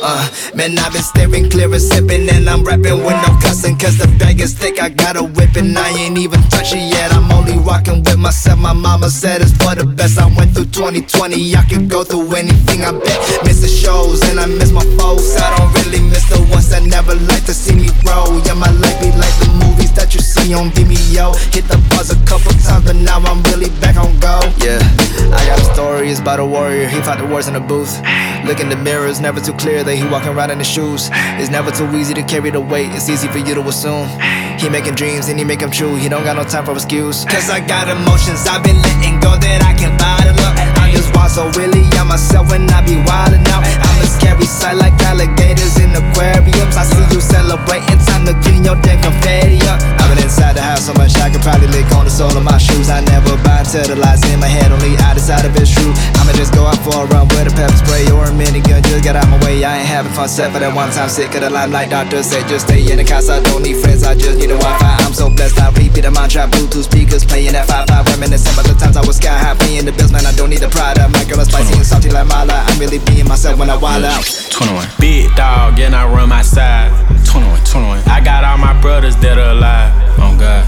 [0.03, 0.25] Uh,
[0.55, 3.77] man, I've been staring clear and sipping, and I'm rapping with no cussing.
[3.77, 5.77] Cause the bag is thick, I got a whipping.
[5.77, 8.59] I ain't even touch it yet, I'm only rocking with myself.
[8.59, 10.19] My mama said it's for the best.
[10.19, 13.45] I went through 2020, I could go through anything, I bet.
[13.45, 15.37] Miss the shows, and I miss my folks.
[15.37, 18.41] I don't really miss the ones that never like to see me grow.
[18.49, 21.37] Yeah, my life be like the movies that you see on Vimeo.
[21.53, 24.41] Hit the buzz a couple times, but now I'm really back on go.
[24.65, 24.81] Yeah,
[25.37, 26.89] I got stories about a warrior.
[26.89, 28.01] He fought the wars in the booth.
[28.49, 31.11] Look in the mirror, it's never too clear that he walking around in his shoes.
[31.41, 34.09] It's never too easy to carry the weight, it's easy for you to assume.
[34.59, 35.97] He making dreams and he make them true.
[35.97, 37.25] He don't got no time for excuse.
[37.25, 40.80] Cause I got emotions I've been letting go that I can bottle up.
[41.31, 43.63] So really I'm myself when I be wildin' out.
[43.63, 46.75] I'm a scary sight like alligators in aquariums.
[46.75, 49.79] I see you celebrating, time to clean your damn confetti up.
[49.79, 52.43] I've been inside the house so much I could probably lick on the sole of
[52.43, 52.91] my shoes.
[52.91, 55.95] I never buy into the lies in my head, only I decide if it's true.
[56.19, 58.83] I'ma just go out for a run with a pepper spray or a minigun.
[58.91, 60.27] Just get out my way, I ain't having fun.
[60.29, 61.95] Set for that one time, sick of the limelight.
[61.95, 63.31] Doctor said just stay in the house.
[63.31, 65.07] I don't need friends, I just need a Wi-Fi.
[65.07, 66.51] I'm so blessed, I repeat my trap.
[66.51, 68.19] Bluetooth speakers playing at 5-5.
[68.19, 70.11] Reminiscing about the times I was sky high, paying the bills.
[70.11, 70.99] Man, I don't need the pride.
[71.13, 72.65] My girl is spicy and salty like Mala.
[72.67, 74.25] I'm really being myself when I wild out.
[74.51, 74.87] 21.
[74.99, 76.91] Big dog, and I run my side.
[77.27, 77.99] 21, 21.
[78.09, 79.93] I got all my brothers that are alive.
[80.19, 80.67] Oh God.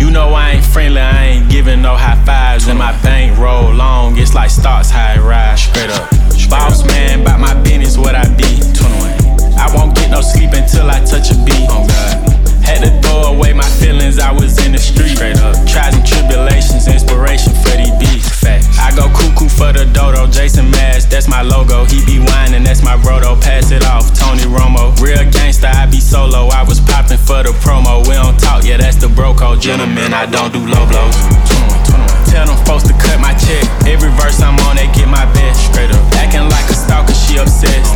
[0.00, 2.68] You know I ain't friendly, I ain't giving no high fives.
[2.68, 5.62] And my bank roll long, it's like stocks high rise.
[5.62, 6.10] Straight up.
[6.50, 8.60] Boss man, about my business, what I be.
[8.74, 9.56] 21.
[9.56, 11.66] I won't get no sleep until I touch a beat.
[11.70, 12.41] Oh God.
[12.62, 15.16] Had to throw away my feelings, I was in the street.
[15.16, 15.54] Straight up.
[15.66, 18.28] Trials and tribulations, inspiration for these beats.
[18.28, 18.66] Fact.
[18.78, 21.84] I go cuckoo for the dodo, Jason Mash, that's my logo.
[21.84, 23.40] He be whining, that's my brodo.
[23.40, 24.94] Pass it off, Tony Romo.
[25.00, 26.48] Real gangster, I be solo.
[26.48, 28.06] I was popping for the promo.
[28.06, 29.60] We don't talk, yeah, that's the bro code.
[29.60, 31.14] Gentlemen, I don't do low blows.
[31.46, 32.30] 21, 21.
[32.32, 33.62] Tell them folks to cut my check.
[33.86, 35.70] Every verse I'm on, they get my best.
[35.70, 36.02] Straight up.
[36.16, 37.88] Acting like a stalker, she obsessed.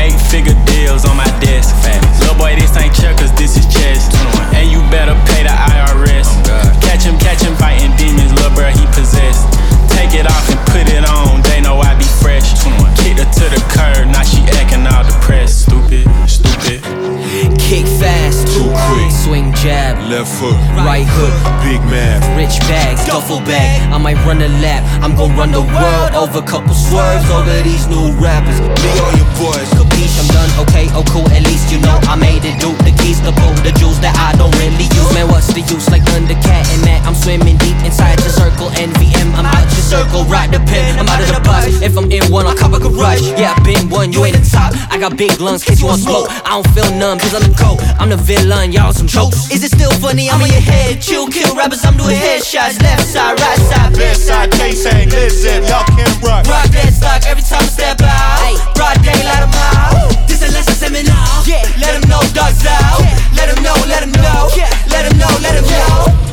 [0.00, 1.76] Eight figure deals on my desk.
[2.20, 4.08] Little boy, this ain't checkers, this is chess.
[4.56, 6.28] And you better pay the IRS.
[6.80, 9.44] Catch him, catch him fighting demons, little bro, he possessed.
[9.92, 12.56] Take it off and put it on, they know I be fresh.
[12.96, 15.68] Kicked her to the curb, now she acting all depressed.
[18.00, 18.40] Stupid, stupid.
[18.40, 19.10] Kick fast, too quick.
[19.10, 20.56] Swing jab, left foot,
[20.88, 21.34] right hook.
[21.62, 23.92] Big man, Rich bags, duffel bag.
[23.92, 24.82] I might run a lap.
[25.02, 28.60] I'm gon' run the world over couple swerves over these new rappers.
[28.60, 29.99] Me or your boys.
[30.20, 30.50] Capiche, I'm done.
[30.68, 31.28] Okay, oh cool.
[31.32, 32.60] At least you know I made it.
[32.60, 35.12] Do the keys to pull the jewels that I don't really use.
[35.14, 35.88] Man, what's the use?
[35.90, 37.06] Like Thundercat and Matt.
[37.06, 38.68] I'm swimming deep inside your circle.
[38.76, 40.24] NVM, I'm out your circle.
[40.24, 41.82] Ride the pin, I'm out of the bus.
[41.82, 43.22] If I'm in one, I'll cop a garage.
[43.36, 44.74] Yeah, I've been one, you ain't the top.
[44.90, 46.28] I got big lungs, case you want smoke.
[46.44, 47.80] I don't feel numb, cause I'm the coat.
[47.98, 49.50] I'm the villain, y'all some jokes.
[49.50, 50.28] Is it still funny?
[50.28, 51.00] I'm on your head.
[51.00, 52.80] Chill, kill rappers, I'm doing headshots.
[52.82, 56.46] Left side, right side, Left side, K-Sang, listen, y'all can't rush.
[56.46, 58.74] Rock that stock every time I step out.
[58.74, 60.09] Broad daylight, I'm out.
[60.26, 61.44] This a lesson seminar.
[61.46, 63.00] Yeah, let them know dogs out.
[63.36, 64.48] Let them know, let them know.
[64.90, 66.30] Let them know, let them know.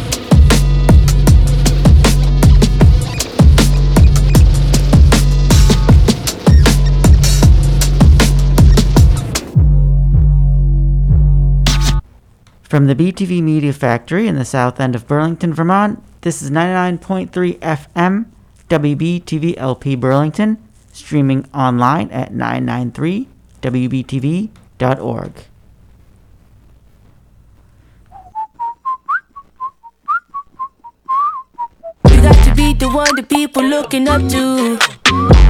[12.63, 17.59] From the BTV Media Factory in the south end of Burlington, Vermont, this is 99.3
[17.59, 18.25] FM
[18.69, 20.57] WBTV LP Burlington,
[20.91, 22.33] streaming online at
[23.61, 25.31] 993wbtv.org.
[32.09, 34.77] You got to be the one that people looking up to.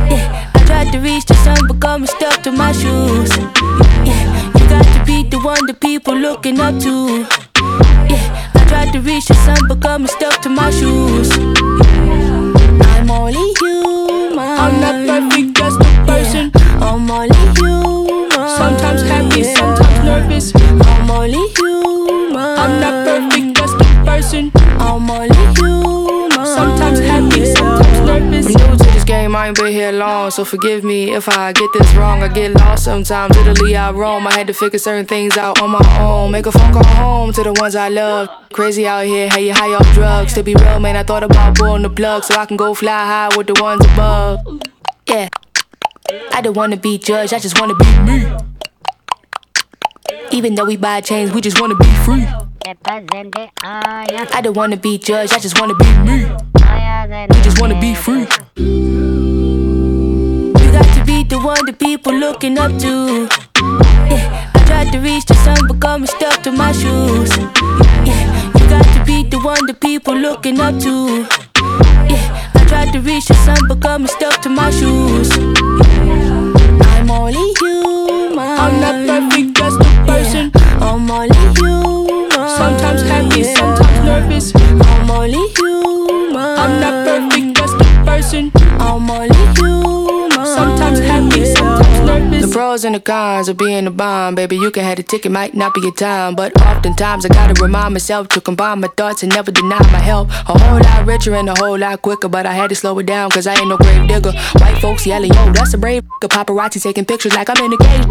[0.09, 3.29] Yeah, I tried to reach the sun, but got me stuck to my shoes.
[4.05, 7.25] Yeah, you got to be the one that people looking up to.
[8.09, 11.31] Yeah, I tried to reach the sun, but got me stuck to my shoes.
[11.37, 14.39] I'm only human.
[14.39, 16.51] I'm not perfect, just a person.
[16.81, 17.56] I'm only human.
[17.56, 17.56] Sometimes happy,
[20.37, 20.53] nervous.
[20.87, 22.35] I'm only human.
[22.37, 24.51] I'm not perfect, just a person.
[24.79, 26.45] I'm only human.
[26.45, 28.55] Sometimes happy, sometimes nervous.
[28.55, 31.53] I'm new to this game, I ain't been here long, so forgive me if I
[31.53, 32.23] get this wrong.
[32.23, 34.27] I get lost sometimes, literally I roam.
[34.27, 36.31] I had to figure certain things out on my own.
[36.31, 38.29] Make a phone call home to the ones I love.
[38.53, 40.33] Crazy out here, hey, you high off drugs.
[40.33, 43.05] To be real, man, I thought about pulling the plug so I can go fly
[43.05, 44.61] high with the ones above.
[45.07, 45.29] Yeah,
[46.31, 48.56] I don't wanna be judged, I just wanna be me.
[50.37, 52.23] Even though we buy chains, we just wanna be free.
[52.63, 56.25] I don't wanna be judged, I just wanna be me.
[57.33, 58.27] We just wanna be free.
[58.55, 63.27] You got to be the one that people looking up to.
[64.11, 67.35] Yeah, I tried to reach the sun, but got me stuck to my shoes.
[68.05, 71.25] Yeah, you got to be the one that people looking up to.
[72.11, 75.31] Yeah, I tried to reach the sun, but got me stuck to my shoes.
[76.93, 77.96] I'm only human.
[78.59, 80.51] I'm not perfect, just a person.
[80.81, 82.31] I'm only human.
[82.57, 84.55] Sometimes happy, sometimes nervous.
[84.55, 86.35] I'm only human.
[86.35, 88.51] I'm not perfect, just a person.
[88.79, 90.45] I'm only human.
[90.45, 91.36] Sometimes happy, sometimes nervous.
[91.36, 91.36] The
[92.57, 94.57] pros and the cons of being a bomb, baby.
[94.57, 96.33] You can have the ticket, might not be your time.
[96.33, 100.29] But oftentimes I gotta remind myself to combine my thoughts and never deny my help.
[100.29, 103.05] A whole lot richer and a whole lot quicker, but I had to slow it
[103.05, 104.31] down, cause I ain't no grave digger.
[104.57, 106.03] White folks yelling, yo, that's a brave.
[106.21, 108.07] The paparazzi taking pictures like I'm in a cage.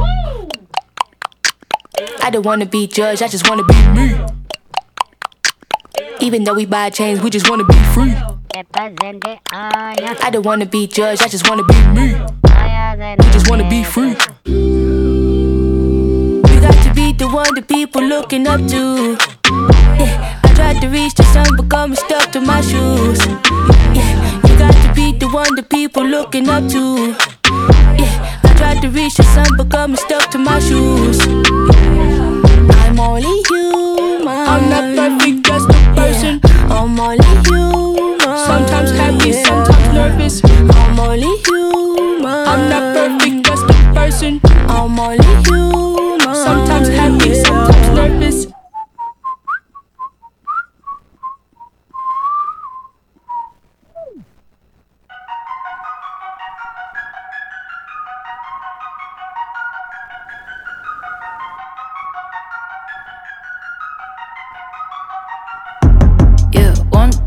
[2.23, 4.46] I don't wanna be judged, I just wanna be me.
[6.21, 8.15] Even though we buy chains, we just wanna be free.
[9.53, 12.15] I don't wanna be judged, I just wanna be me.
[12.15, 14.17] We just wanna be free.
[14.47, 19.17] You got to be the one that people looking up to.
[19.99, 23.19] Yeah, I tried to reach the sun, but got me stuck to my shoes.
[23.95, 27.15] Yeah, you got to be the one that people looking up to.
[28.01, 31.21] Yeah, I tried to reach the sun, but got me stuck to my shoes.
[32.81, 34.27] I'm only human.
[34.29, 36.41] I'm not perfect, just person.
[36.71, 38.21] I'm only human.
[38.21, 40.43] Sometimes happy, sometimes nervous.
[40.45, 42.27] I'm only human.
[42.27, 44.41] I'm not perfect, just a person.
[44.69, 46.35] I'm only human.
[46.35, 48.56] Sometimes happy, sometimes nervous.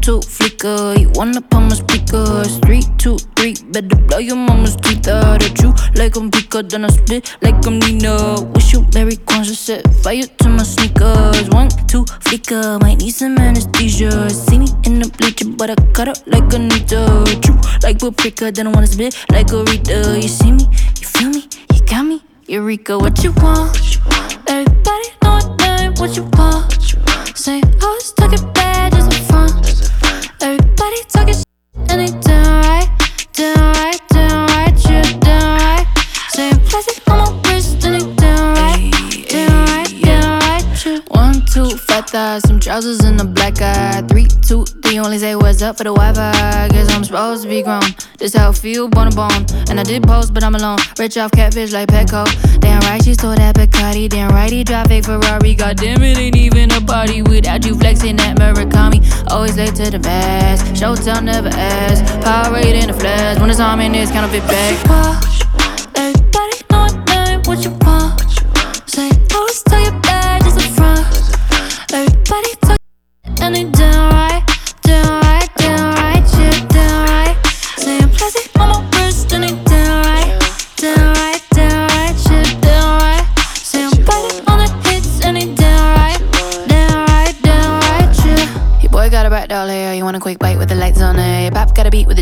[0.10, 0.96] Two, flicker.
[0.98, 2.58] You wanna pump my speakers.
[2.66, 3.54] Three, two, three.
[3.72, 5.70] Better blow your mama's teeth out at you.
[5.94, 8.42] Like I'm Pika, then I spit like I'm Nina.
[8.54, 11.50] Wish you Mary Kwanzaa set fire to my sneakers.
[11.50, 12.80] One, two, flicker.
[12.82, 14.30] Might need some anesthesia.
[14.30, 17.02] See me in the bleacher, but I cut up like Anita.
[17.44, 20.18] True, like paprika, then I wanna spit like a Rita.
[20.24, 20.66] You see me,
[21.00, 21.44] you feel me,
[21.74, 22.24] you got me.
[22.48, 23.78] Eureka, what you want?
[24.48, 26.66] Everybody know what name, what you want?
[27.36, 29.69] Say, oh, I was talking bad, just a front.
[30.90, 31.46] Everybody talking shit,
[31.92, 32.90] and they doing right,
[33.34, 35.86] doing right, doing right, shit, doing right.
[36.30, 38.92] Saying plastic on my wrist, and they doing right,
[39.30, 41.08] doing right, doing right, shit.
[41.12, 44.02] One, two, fat thighs, some trousers and a black eye.
[44.10, 46.70] Three, two, three, only say what's up for the Wi-Fi.
[46.70, 47.82] Guess I'm supposed to be grown.
[48.18, 49.46] This how I feel, bone to bone.
[49.70, 50.80] And I did post, but I'm alone.
[50.98, 52.26] Rich off catfish like Petco.
[52.62, 54.08] Damn right, she stole that Bacardi.
[54.08, 55.56] Damn right, he drive a Ferrari.
[55.56, 59.02] God damn it, ain't even a party without you flexing that Murakami.
[59.32, 60.62] Always late to the mass.
[60.80, 62.06] Showtime never ask.
[62.24, 63.40] Power in the flash.
[63.40, 65.49] When it's on in this counterfeit bag.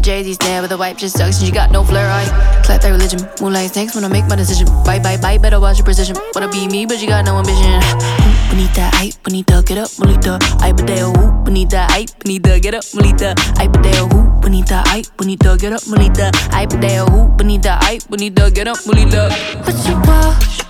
[0.07, 2.27] Got a beat with the wipe just sucks and you got no flair, right?
[2.63, 4.67] Clap that religion, moonlight snakes when I make my decision.
[4.85, 6.15] Bye, bye, bye, better watch your precision.
[6.33, 7.81] Wanna be me, but you got no ambition.
[8.49, 10.39] Bonita, ay, bonita, get up, bonita.
[10.63, 13.35] Ay, badeo, ooh, bonita, ay, bonita, get up, bonita.
[13.59, 16.31] Ay, badeo, ooh, bonita, ay, bonita, get up, bonita.
[16.51, 19.29] Ay, badeo, ooh, bonita, ay, bonita, get up, bonita.
[19.65, 20.66] What you want?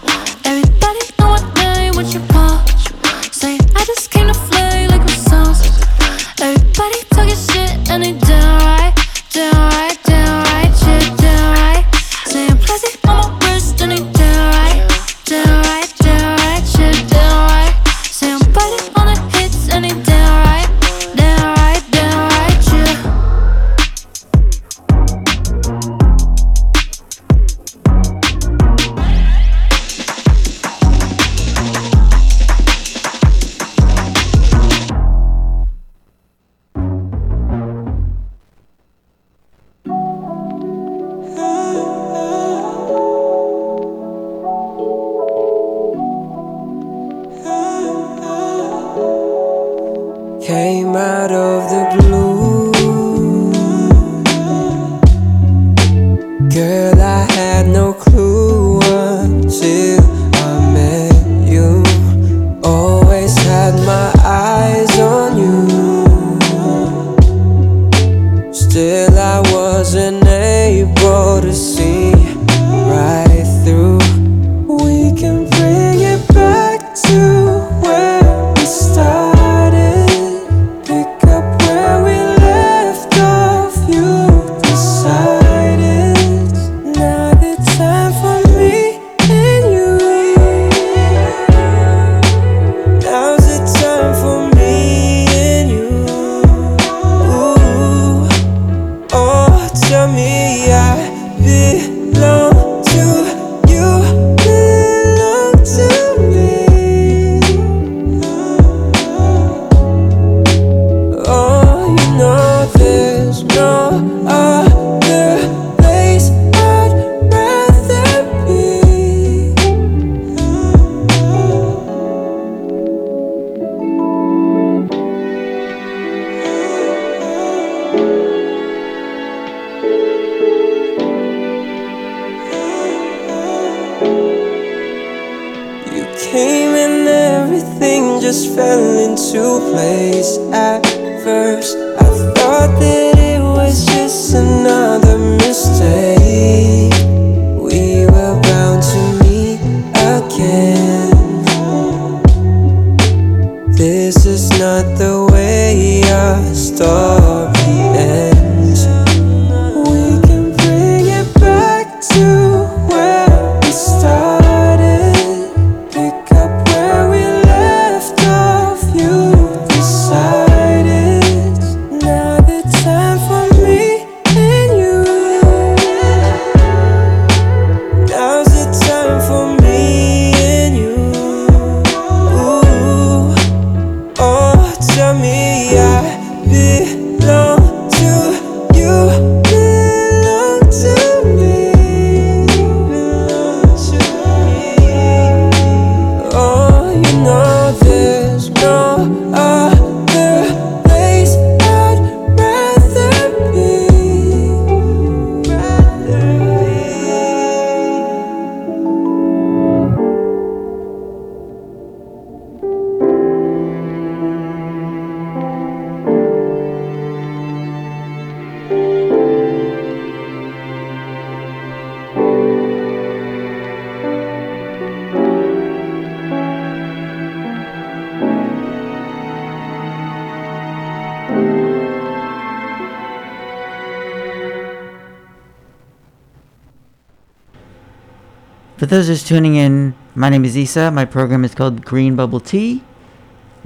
[238.87, 240.91] For those just tuning in, my name is Isa.
[240.91, 242.85] My program is called Green Bubble Tea.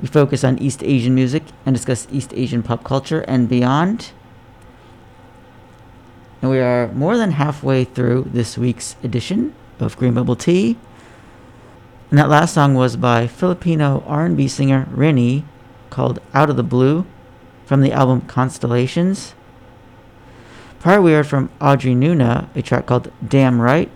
[0.01, 4.13] We focus on East Asian music and discuss East Asian pop culture and beyond.
[6.41, 10.75] And we are more than halfway through this week's edition of Green Bubble Tea.
[12.09, 15.43] And that last song was by Filipino R&B singer Rini
[15.91, 17.05] called Out of the Blue
[17.67, 19.35] from the album Constellations.
[20.79, 23.91] Prior we heard from Audrey Nuna, a track called Damn Right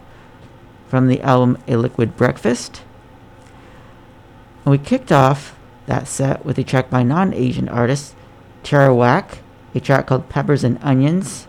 [0.88, 2.84] from the album A Liquid Breakfast.
[4.64, 5.56] And we kicked off
[5.86, 8.16] that set with a track by non Asian artist
[8.64, 9.40] Tierra Whack,
[9.74, 11.48] a track called Peppers and Onions.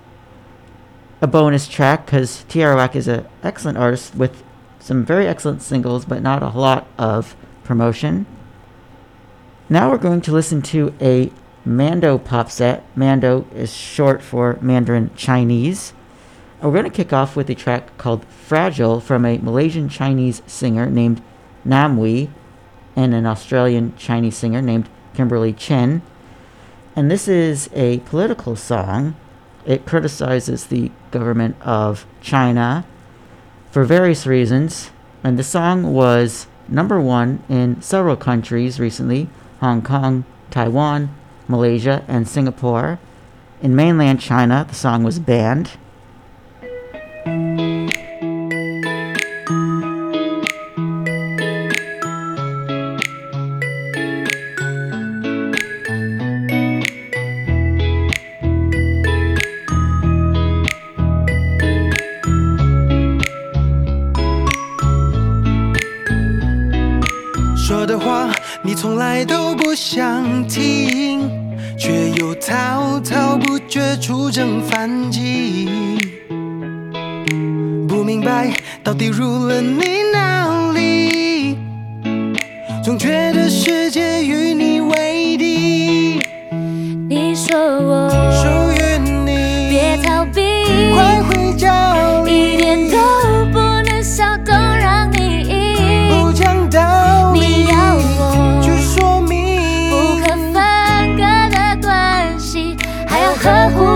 [1.22, 4.42] A bonus track because Tierra Whack is an excellent artist with
[4.78, 7.34] some very excellent singles, but not a lot of
[7.64, 8.26] promotion.
[9.68, 11.32] Now we're going to listen to a
[11.64, 12.84] Mando pop set.
[12.96, 15.92] Mando is short for Mandarin Chinese.
[16.62, 20.86] We're going to kick off with a track called Fragile from a Malaysian Chinese singer
[20.86, 21.20] named
[21.64, 22.30] Nam Wee
[22.96, 26.00] and an Australian Chinese singer named Kimberly Chen.
[26.96, 29.14] And this is a political song.
[29.66, 32.86] It criticizes the government of China
[33.70, 34.90] for various reasons.
[35.22, 39.28] And the song was number one in several countries recently
[39.60, 41.14] Hong Kong, Taiwan,
[41.48, 42.98] Malaysia, and Singapore.
[43.60, 45.72] In mainland China, the song was banned.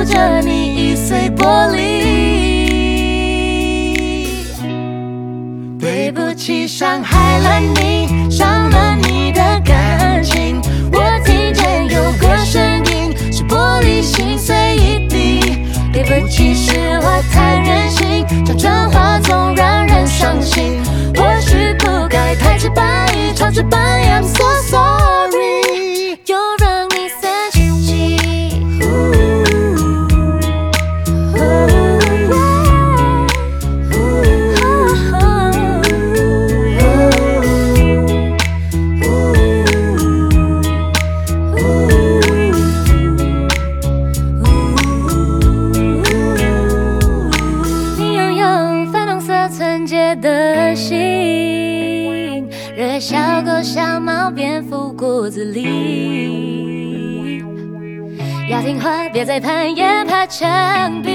[0.05, 1.79] 着你易碎玻璃。
[5.79, 10.61] 对不起，伤害了你，伤了你的感情。
[10.93, 15.41] 我听见有个声音，是玻璃心碎一地。
[15.93, 20.81] 对不起，是我太任性，讲真话总让人伤心。
[21.17, 25.50] 或许不该太直白，超直白，I'm so sorry，
[58.81, 61.11] 话，别再攀岩爬墙壁。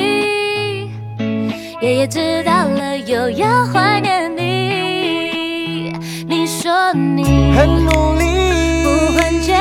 [1.82, 5.94] 爷爷知道了，又要怀念你。
[6.28, 8.26] 你说你很努力，
[8.84, 9.54] 不换届，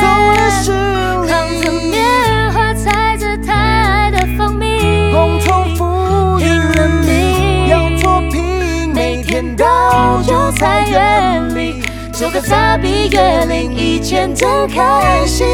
[0.00, 11.82] 走了十里扛着棉花，踩着它爱的蜂蜜，共同富裕拼了命，要脱贫，每天到韭菜园里，
[12.12, 15.46] 收割草比月龄以前真开心。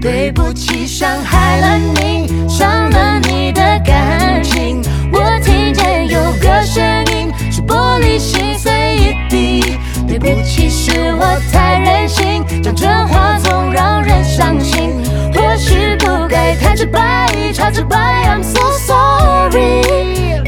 [0.00, 0.69] 对不起，
[1.00, 4.82] 伤害了你，伤了你的感情。
[5.10, 9.78] 我听见有个声音，是玻璃心碎一地。
[10.06, 14.92] 对不起，是我太任性，讲真话总让人伤心。
[15.32, 17.96] 或许不该太直白，太直白
[18.28, 20.39] ，I'm so sorry，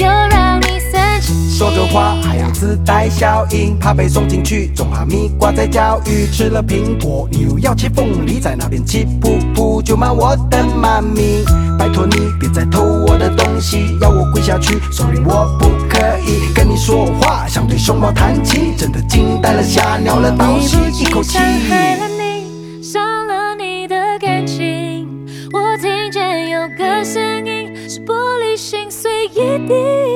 [1.52, 6.26] 说着话还要自带效应，怕被送进去，种哈密瓜在教育。
[6.32, 11.44] 吃了苹果，你又要切凤梨，在那边气噗噗，就骂我的妈咪。
[11.78, 21.42] 拜托你别再偷我的东西，要我跪下去，sorry 我不可以跟你说话，想对熊猫弹琴，真的惊呆了，吓尿了，倒吸一口气伤。
[21.68, 25.06] 害了你，伤了你的感情。
[25.52, 30.11] 我听见有个声音，是玻璃心碎一地。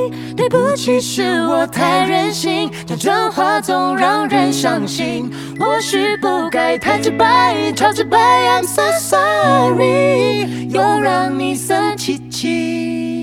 [0.48, 5.28] 对不起，是我太任性，讲真话总让人伤心。
[5.58, 13.15] 或许不该太直白，超直白，I'm so sorry，又让你生气气。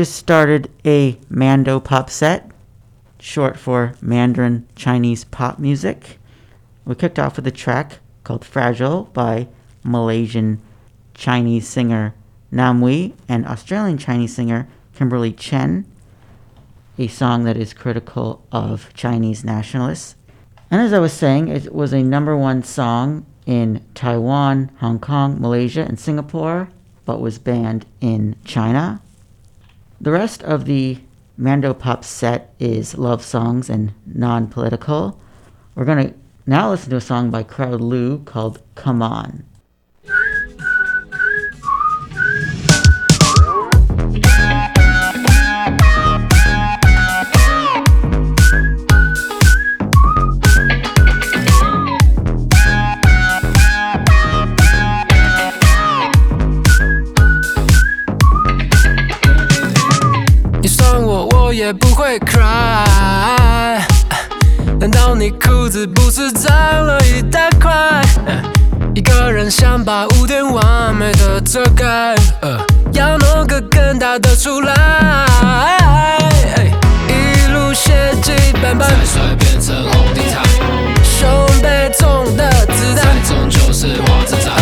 [0.00, 2.50] Just started a Mando pop set,
[3.18, 6.18] short for Mandarin Chinese pop music.
[6.86, 9.48] We kicked off with a track called Fragile by
[9.84, 10.62] Malaysian
[11.12, 12.14] Chinese singer
[12.50, 15.84] Nam Wee and Australian Chinese singer Kimberly Chen,
[16.96, 20.16] a song that is critical of Chinese nationalists.
[20.70, 25.38] And as I was saying, it was a number one song in Taiwan, Hong Kong,
[25.38, 26.70] Malaysia, and Singapore,
[27.04, 29.02] but was banned in China.
[30.02, 30.98] The rest of the
[31.36, 35.20] Mando Pop set is love songs and non political.
[35.74, 36.14] We're going to
[36.46, 39.44] now listen to a song by Crowd Lu called Come On.
[61.70, 63.80] 也不会 cry。
[64.80, 68.02] 难道你裤子不是脏了一大块？
[68.92, 72.58] 一个人想把污点完美的遮盖，呃
[72.92, 74.74] 要弄个更大的出来。
[77.06, 80.42] 一路血迹斑斑，再摔变成红地毯，
[81.04, 84.52] 胸背中的子弹，终究是花枝展。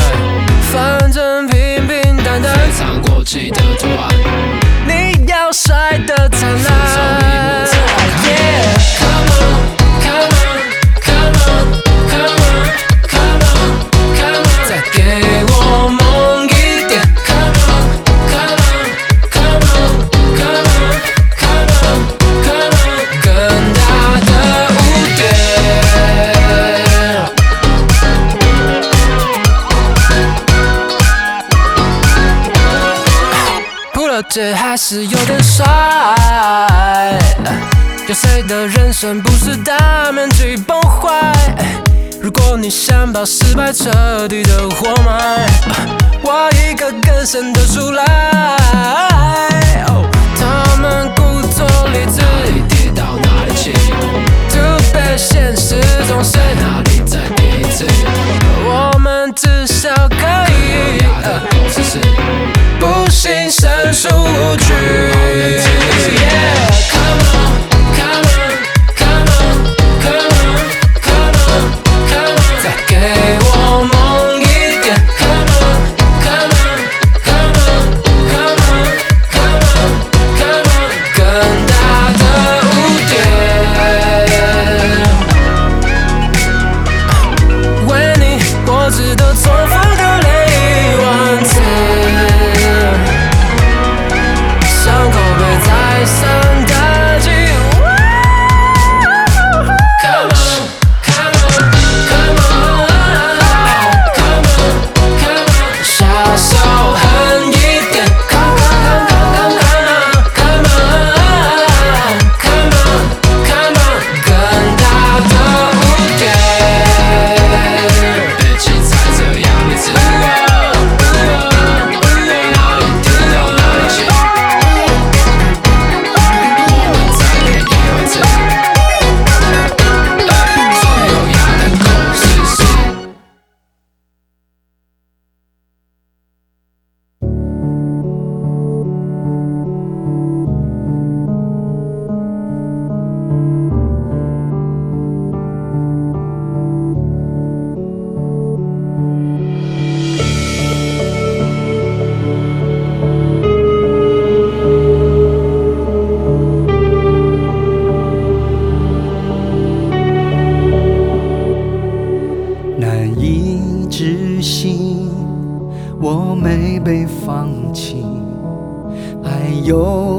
[0.70, 4.67] 反正平平淡淡，非常过气的图案。
[5.48, 7.67] 要帅的灿烂。
[34.78, 35.66] 是有点帅。
[38.06, 41.34] 有谁的人生不是大面积崩坏？
[42.22, 45.44] 如果你想把失败彻底的活埋，
[46.22, 48.04] 挖一个更深的出来。
[50.36, 52.22] 他们故作理智，
[52.68, 53.72] 跌到哪里去？
[54.48, 54.60] 就
[54.92, 57.84] 被现实总是哪里在第一次？
[58.64, 60.16] 我们至少可
[60.52, 61.42] 以，呃，
[62.78, 64.08] 不幸胜出
[64.56, 64.72] 局。
[66.10, 67.67] Yeah, come on,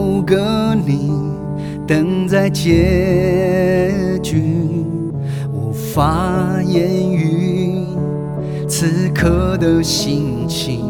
[0.09, 1.11] 有个你
[1.87, 4.41] 等在结局，
[5.53, 7.85] 无法言语
[8.67, 10.81] 此刻的心情，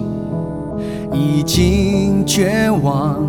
[1.12, 3.20] 已经绝望，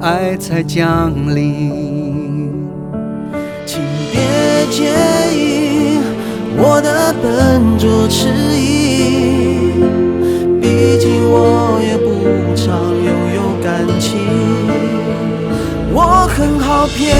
[0.00, 2.52] 爱才降临。
[3.64, 3.80] 请
[4.12, 4.20] 别
[4.70, 4.92] 介
[5.34, 5.98] 意
[6.58, 9.80] 我的笨拙迟疑，
[10.60, 14.61] 毕竟我也不常拥有感情。
[15.94, 17.14] 我很好骗，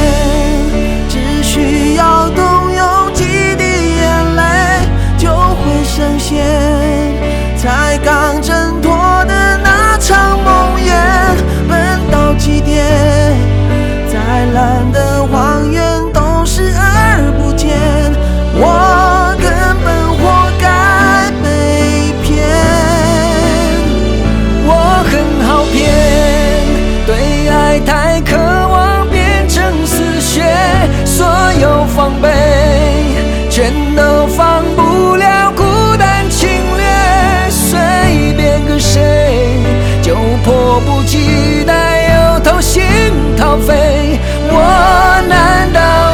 [1.07, 3.24] 只需要动用几
[3.57, 3.65] 滴
[3.97, 4.43] 眼泪
[5.19, 6.43] 就会深陷，
[7.59, 8.90] 才刚挣脱
[9.27, 10.89] 的那场梦魇，
[11.69, 12.82] 笨到极点。
[14.11, 15.82] 再烂的谎言
[16.12, 17.77] 都视而不见，
[18.55, 19.11] 我
[33.55, 35.62] 全都放不了孤
[35.99, 39.59] 单侵略，随便跟谁
[40.01, 42.83] 就迫不及待又掏心
[43.37, 44.19] 掏肺，
[44.49, 46.11] 我难道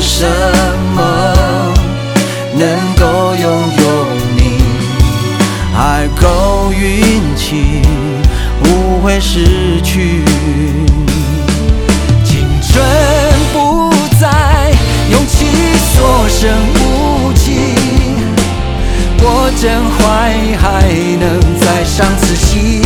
[0.00, 0.26] 什
[0.94, 1.34] 么
[2.54, 2.68] 能
[2.98, 3.44] 够拥
[3.78, 3.82] 有
[4.36, 4.40] 你？
[5.72, 7.82] 还够运气，
[8.62, 10.24] 不会失去。
[12.24, 12.84] 青春
[13.52, 14.72] 不再，
[15.10, 15.46] 勇气
[15.94, 17.74] 所剩无几。
[19.22, 19.98] 我真坏
[20.58, 20.66] 还
[21.18, 21.24] 能
[21.60, 22.82] 再上次戏。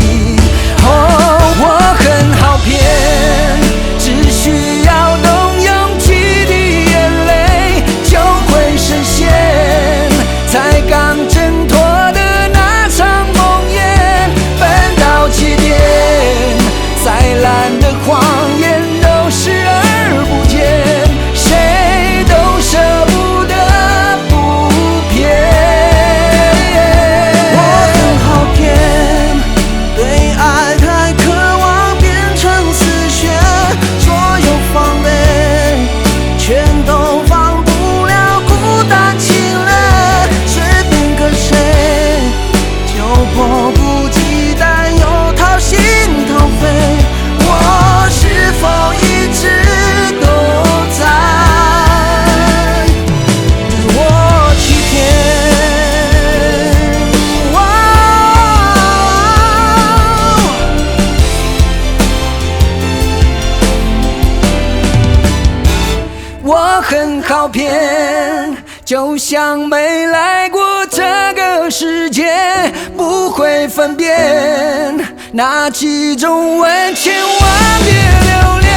[75.35, 78.71] 辨哪几种吻，千万别留恋。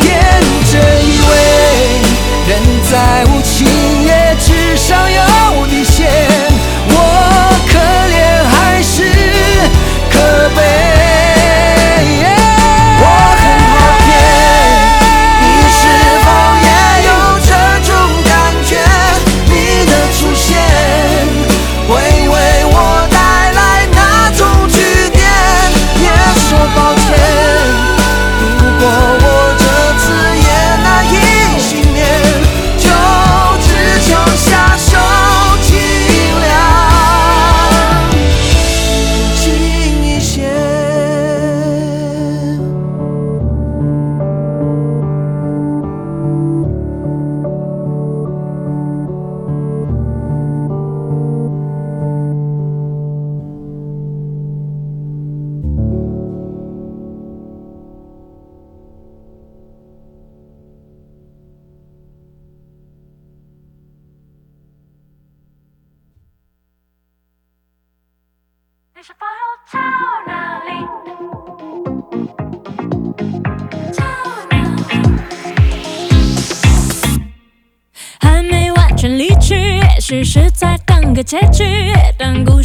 [0.00, 1.32] 天真以为
[2.48, 2.50] 人
[2.90, 3.24] 在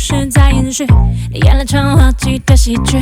[0.09, 0.85] 是在延续
[1.29, 2.97] 你演了场滑稽的喜剧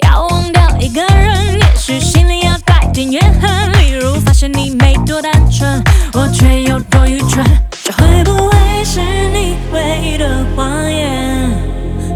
[0.00, 5.80] 要忘掉一个人也许心里要带点怨恨例如发现你没多单纯
[6.14, 7.46] 我却有多愚蠢
[7.84, 11.48] 这会不会是你唯一的谎言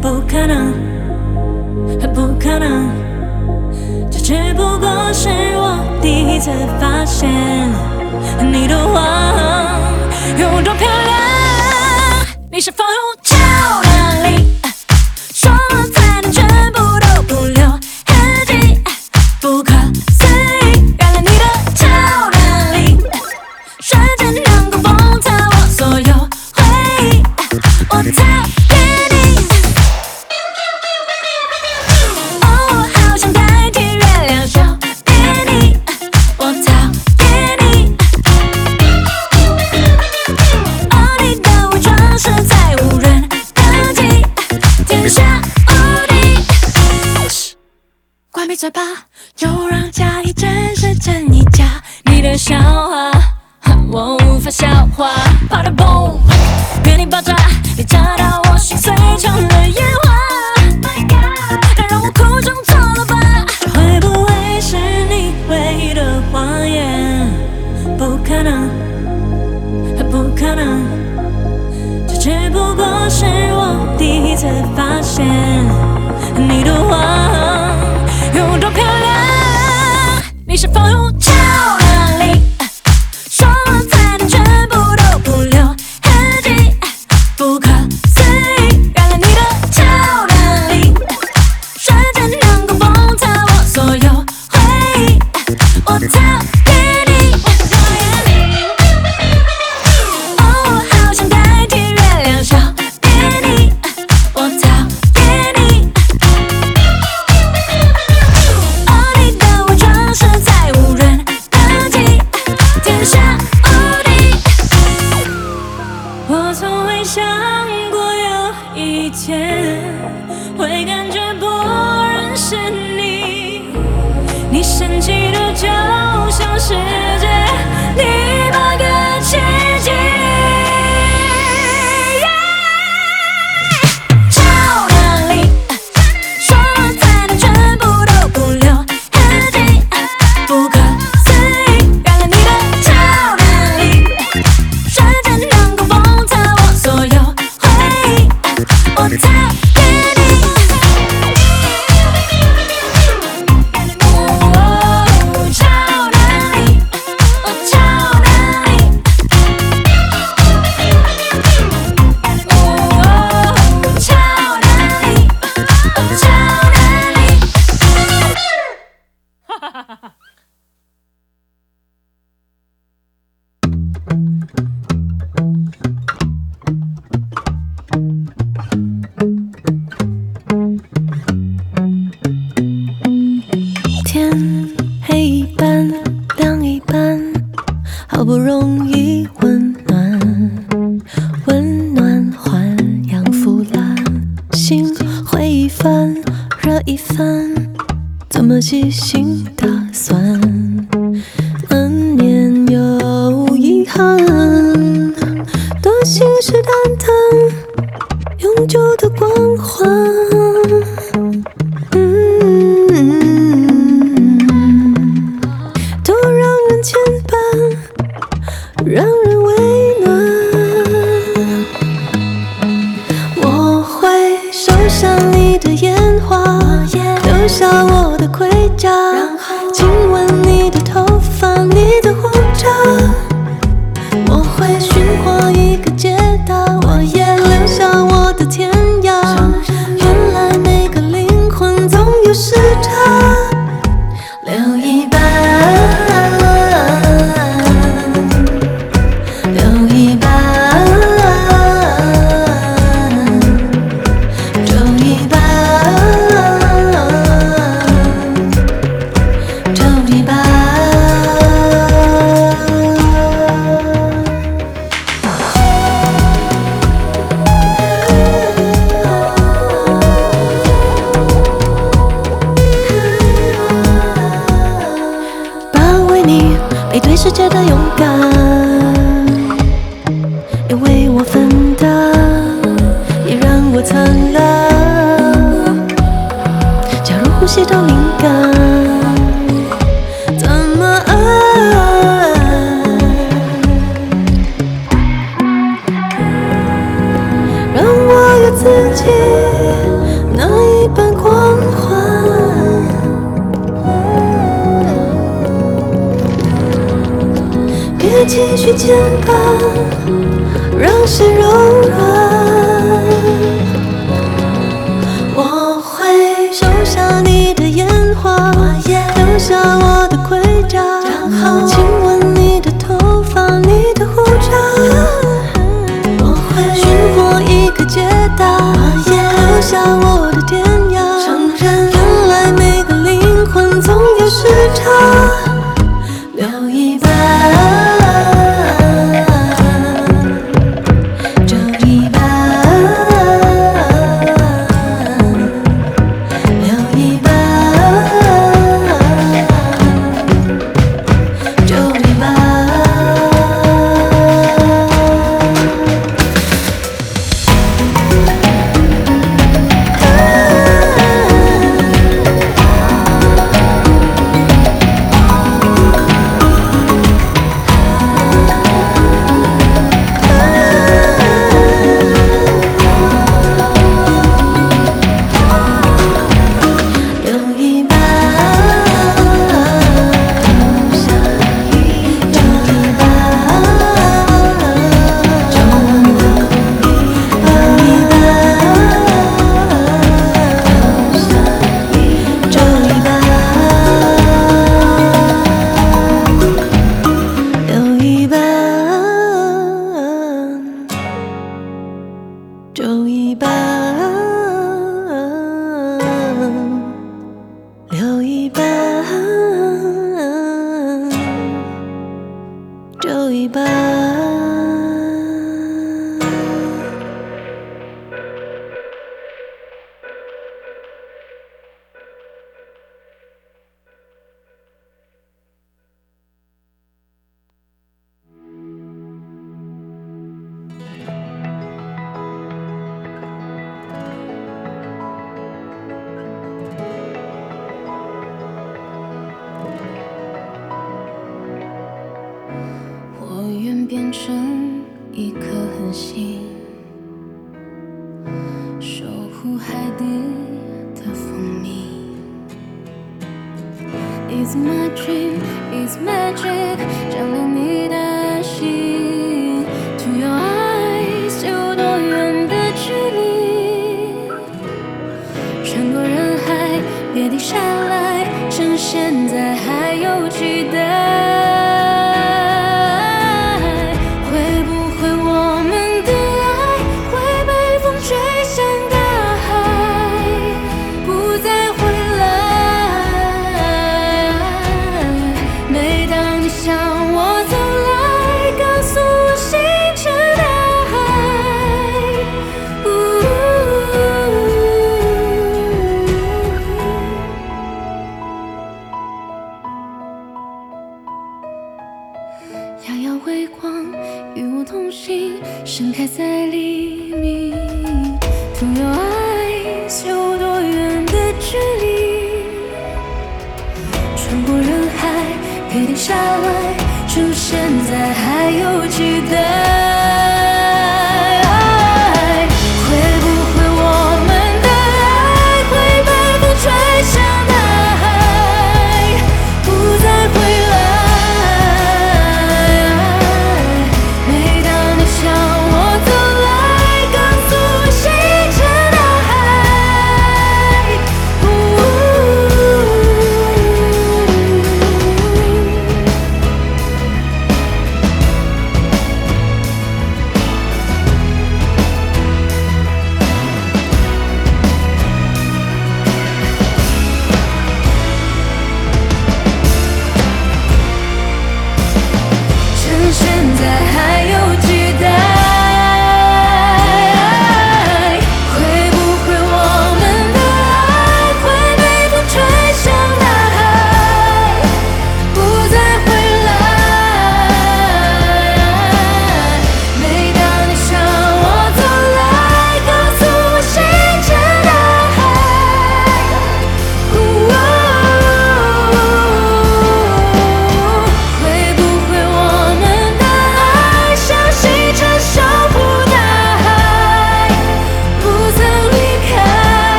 [0.00, 0.72] 不可能
[2.14, 2.88] 不可能
[4.12, 7.28] 这只不过是我第一次发现
[8.52, 9.02] 你的谎
[10.38, 10.91] 有多漂
[12.64, 14.46] 是否用超能力
[15.34, 15.50] 说
[48.62, 48.80] 算吧，
[49.34, 51.64] 就让假一真，是真一假。
[52.04, 53.10] 你的笑话，
[53.90, 55.10] 我无法消化。
[55.50, 56.12] 啪嗒嘣，
[56.80, 57.34] 别你爆炸，
[57.74, 60.14] 别炸到我心碎成了烟花。
[60.80, 63.44] My God，让我哭肿作乐吧。
[63.74, 64.76] 会不会是
[65.10, 67.28] 你唯一的谎言？
[67.98, 68.70] 不可能，
[70.08, 70.86] 不可能，
[72.06, 75.26] 这只不过是我第一次发现
[76.36, 77.31] 你的话。
[80.62, 81.41] should follow.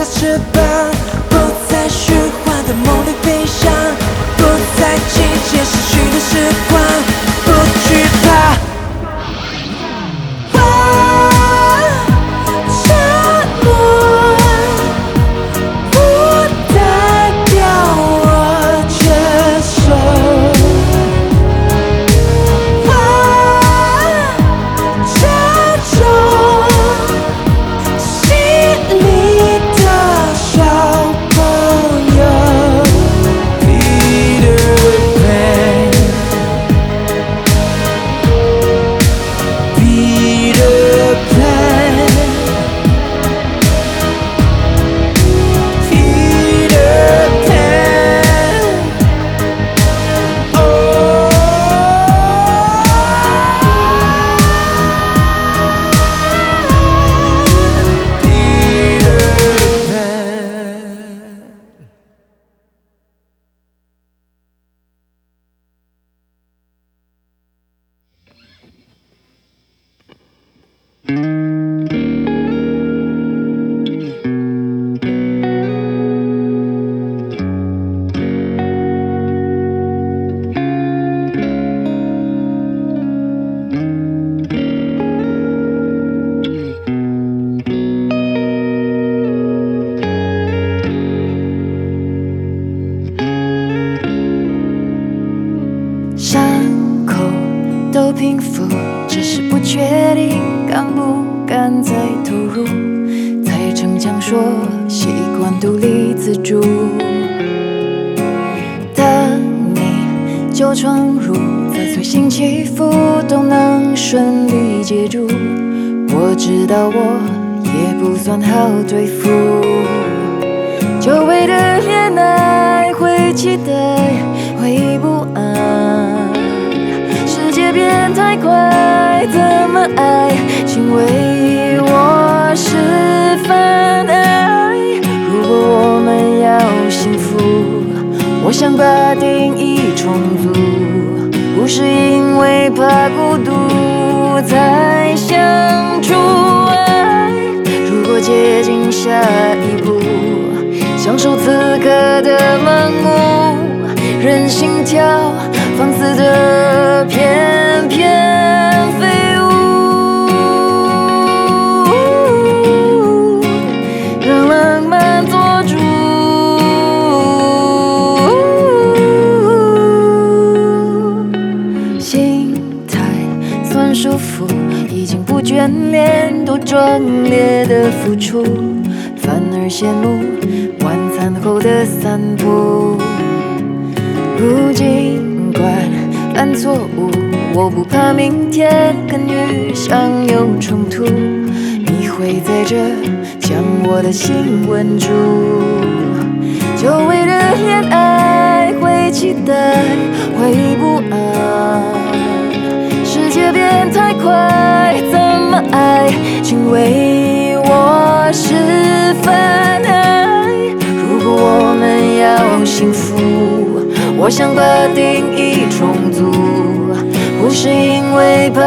[0.00, 0.62] 大翅膀，
[1.28, 1.36] 不
[1.68, 3.70] 再虚幻的梦里飞翔，
[4.38, 4.44] 不
[4.80, 5.20] 再季
[5.50, 6.89] 节逝去的时光。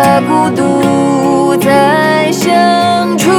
[0.03, 3.31] 怕孤独在相处。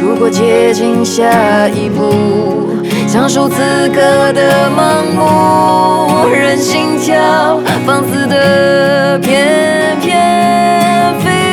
[0.00, 2.76] 如果接近下一步
[3.08, 3.56] 享受此
[3.88, 11.51] 刻的盲目任心跳放肆的翩翩飞。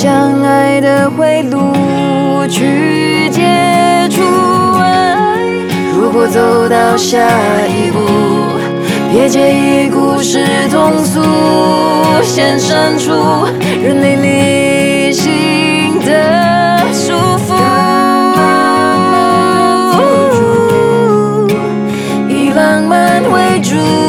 [0.00, 1.72] 相爱的回路，
[2.46, 3.42] 去接
[4.08, 4.22] 触。
[5.92, 7.18] 如果走到下
[7.66, 7.98] 一步，
[9.10, 11.20] 别介意故事通俗，
[12.22, 13.10] 先删除
[13.82, 14.14] 人类
[15.08, 17.14] 理性的束
[17.48, 17.56] 缚。
[22.28, 24.07] 以浪漫为主。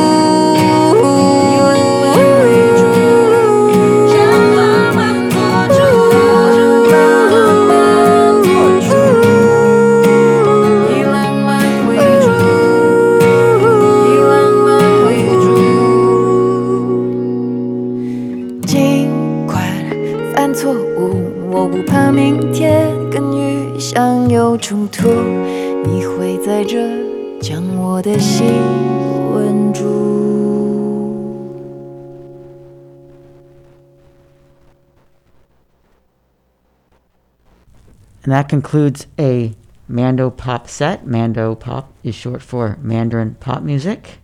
[38.29, 39.55] And that concludes a
[39.87, 41.07] Mando Pop set.
[41.07, 44.19] Mando Pop is short for Mandarin Pop Music.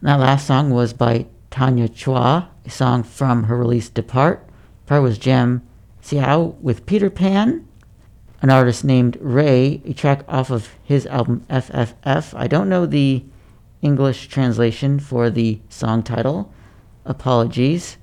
[0.00, 4.48] That last song was by Tanya Chua, a song from her release Depart.
[4.86, 5.60] Part was Jam
[6.02, 7.68] Hsiao with Peter Pan
[8.42, 12.34] an artist named Ray, a track off of his album FFF.
[12.36, 13.24] I don't know the
[13.80, 16.52] English translation for the song title.
[17.04, 17.98] Apologies.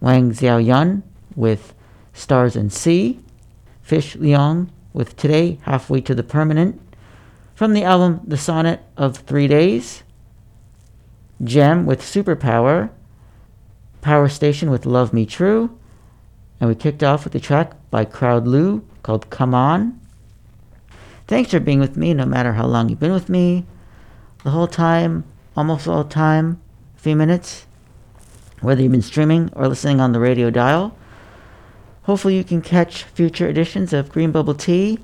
[0.00, 1.02] Wang Xiaoyun
[1.34, 1.74] with
[2.14, 3.20] Stars and Sea.
[3.82, 6.80] Fish Leong with Today, Halfway to the Permanent.
[7.54, 10.02] From the album The Sonnet of Three Days.
[11.44, 12.88] Gem with Superpower.
[14.00, 15.78] Power Station with Love Me True.
[16.58, 20.00] And we kicked off with a track by Crowd Lu called Come On.
[21.28, 23.64] Thanks for being with me, no matter how long you've been with me.
[24.42, 25.22] The whole time,
[25.56, 26.60] almost all time,
[26.96, 27.66] a few minutes,
[28.60, 30.96] whether you've been streaming or listening on the radio dial.
[32.02, 34.98] Hopefully, you can catch future editions of Green Bubble Tea.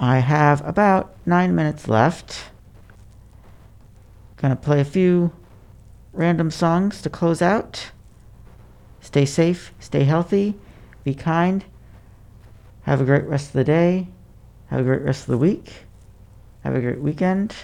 [0.00, 2.50] I have about nine minutes left.
[4.36, 5.32] Gonna play a few
[6.12, 7.92] random songs to close out.
[9.00, 10.56] Stay safe, stay healthy,
[11.04, 11.64] be kind.
[12.90, 14.08] Have a great rest of the day.
[14.66, 15.84] Have a great rest of the week.
[16.64, 17.54] Have a great weekend.